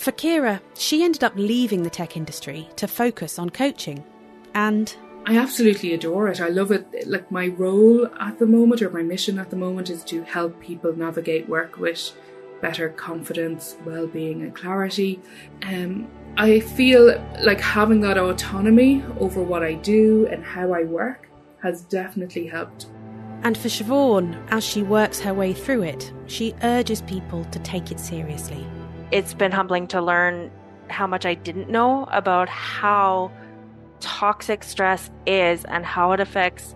For 0.00 0.12
Ciara, 0.12 0.62
she 0.72 1.04
ended 1.04 1.22
up 1.22 1.34
leaving 1.36 1.82
the 1.82 1.90
tech 1.90 2.16
industry 2.16 2.66
to 2.76 2.88
focus 2.88 3.38
on 3.38 3.50
coaching. 3.50 4.02
And 4.54 4.96
I 5.26 5.36
absolutely 5.36 5.92
adore 5.92 6.28
it. 6.28 6.40
I 6.40 6.48
love 6.48 6.70
it. 6.70 7.06
Like 7.06 7.30
my 7.30 7.48
role 7.48 8.06
at 8.18 8.38
the 8.38 8.46
moment, 8.46 8.80
or 8.80 8.88
my 8.88 9.02
mission 9.02 9.38
at 9.38 9.50
the 9.50 9.56
moment, 9.56 9.90
is 9.90 10.02
to 10.04 10.22
help 10.22 10.58
people 10.58 10.96
navigate 10.96 11.50
work 11.50 11.76
with 11.76 12.12
better 12.62 12.88
confidence, 12.88 13.76
well 13.84 14.06
being, 14.06 14.40
and 14.40 14.54
clarity. 14.54 15.20
Um, 15.64 16.08
I 16.38 16.60
feel 16.60 17.22
like 17.42 17.60
having 17.60 18.00
that 18.00 18.16
autonomy 18.16 19.04
over 19.18 19.42
what 19.42 19.62
I 19.62 19.74
do 19.74 20.26
and 20.28 20.42
how 20.42 20.72
I 20.72 20.84
work 20.84 21.28
has 21.62 21.82
definitely 21.82 22.46
helped. 22.46 22.86
And 23.42 23.54
for 23.54 23.68
Siobhan, 23.68 24.42
as 24.48 24.64
she 24.64 24.82
works 24.82 25.20
her 25.20 25.34
way 25.34 25.52
through 25.52 25.82
it, 25.82 26.10
she 26.26 26.54
urges 26.62 27.02
people 27.02 27.44
to 27.44 27.58
take 27.58 27.90
it 27.90 28.00
seriously 28.00 28.66
it's 29.10 29.34
been 29.34 29.52
humbling 29.52 29.86
to 29.88 30.00
learn 30.00 30.50
how 30.88 31.06
much 31.06 31.24
I 31.24 31.34
didn't 31.34 31.68
know 31.68 32.04
about 32.10 32.48
how 32.48 33.30
toxic 34.00 34.64
stress 34.64 35.10
is 35.26 35.64
and 35.64 35.84
how 35.84 36.12
it 36.12 36.20
affects 36.20 36.74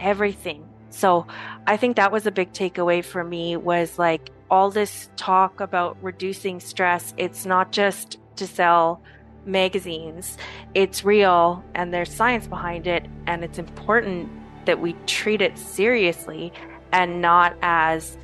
everything. 0.00 0.68
So 0.90 1.26
I 1.66 1.76
think 1.76 1.96
that 1.96 2.12
was 2.12 2.26
a 2.26 2.30
big 2.30 2.52
takeaway 2.52 3.04
for 3.04 3.24
me 3.24 3.56
was 3.56 3.98
like 3.98 4.30
all 4.50 4.70
this 4.70 5.08
talk 5.16 5.60
about 5.60 5.96
reducing 6.02 6.60
stress. 6.60 7.14
It's 7.16 7.46
not 7.46 7.72
just 7.72 8.18
to 8.36 8.46
sell 8.46 9.02
magazines. 9.46 10.36
It's 10.74 11.04
real 11.04 11.64
and 11.74 11.92
there's 11.92 12.12
science 12.12 12.46
behind 12.46 12.86
it 12.86 13.06
and 13.26 13.42
it's 13.44 13.58
important 13.58 14.28
that 14.66 14.80
we 14.80 14.92
treat 15.06 15.42
it 15.42 15.58
seriously 15.58 16.52
and 16.92 17.20
not 17.20 17.56
as 17.62 18.16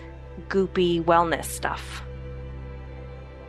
goopy 0.49 1.03
wellness 1.03 1.47
stuff. 1.47 2.05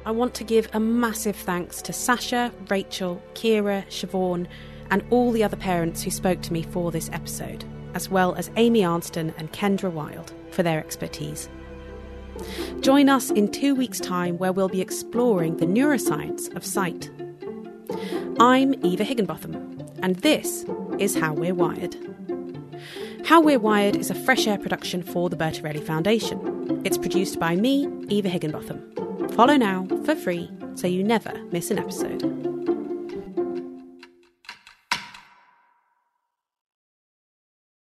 I 0.05 0.11
want 0.11 0.33
to 0.35 0.43
give 0.43 0.69
a 0.73 0.79
massive 0.79 1.35
thanks 1.35 1.81
to 1.83 1.91
Sascha, 1.91 2.51
Rachel, 2.69 3.21
Ciara, 3.35 3.85
Siobhan, 3.89 4.47
and 4.89 5.03
all 5.09 5.31
the 5.31 5.43
other 5.43 5.57
parents 5.57 6.01
who 6.01 6.09
spoke 6.09 6.41
to 6.41 6.53
me 6.53 6.63
for 6.63 6.91
this 6.91 7.09
episode, 7.11 7.65
as 7.93 8.09
well 8.09 8.33
as 8.35 8.49
Amy 8.55 8.81
Arnsten 8.81 9.33
and 9.37 9.51
Kendra 9.51 9.91
Wilde 9.91 10.33
for 10.51 10.63
their 10.63 10.79
expertise. 10.79 11.49
Join 12.79 13.09
us 13.09 13.29
in 13.29 13.51
two 13.51 13.75
weeks' 13.75 13.99
time 13.99 14.37
where 14.37 14.53
we'll 14.53 14.69
be 14.69 14.81
exploring 14.81 15.57
the 15.57 15.65
neuroscience 15.65 16.55
of 16.55 16.65
sight. 16.65 17.11
I'm 18.39 18.73
Eva 18.85 19.03
Higginbotham, 19.03 19.83
and 20.01 20.15
this 20.17 20.65
is 20.97 21.15
How 21.15 21.33
We're 21.33 21.53
Wired. 21.53 21.97
How 23.25 23.41
We're 23.41 23.59
Wired 23.59 23.95
is 23.95 24.09
a 24.09 24.15
fresh 24.15 24.47
air 24.47 24.57
production 24.57 25.03
for 25.03 25.29
the 25.29 25.35
Bertarelli 25.35 25.83
Foundation. 25.85 26.81
It's 26.83 26.97
produced 26.97 27.39
by 27.39 27.55
me, 27.55 27.87
Eva 28.09 28.29
Higginbotham. 28.29 29.29
Follow 29.31 29.55
now 29.55 29.87
for 30.05 30.15
free 30.15 30.49
so 30.75 30.87
you 30.87 31.03
never 31.03 31.33
miss 31.51 31.69
an 31.69 31.79
episode. 31.79 32.58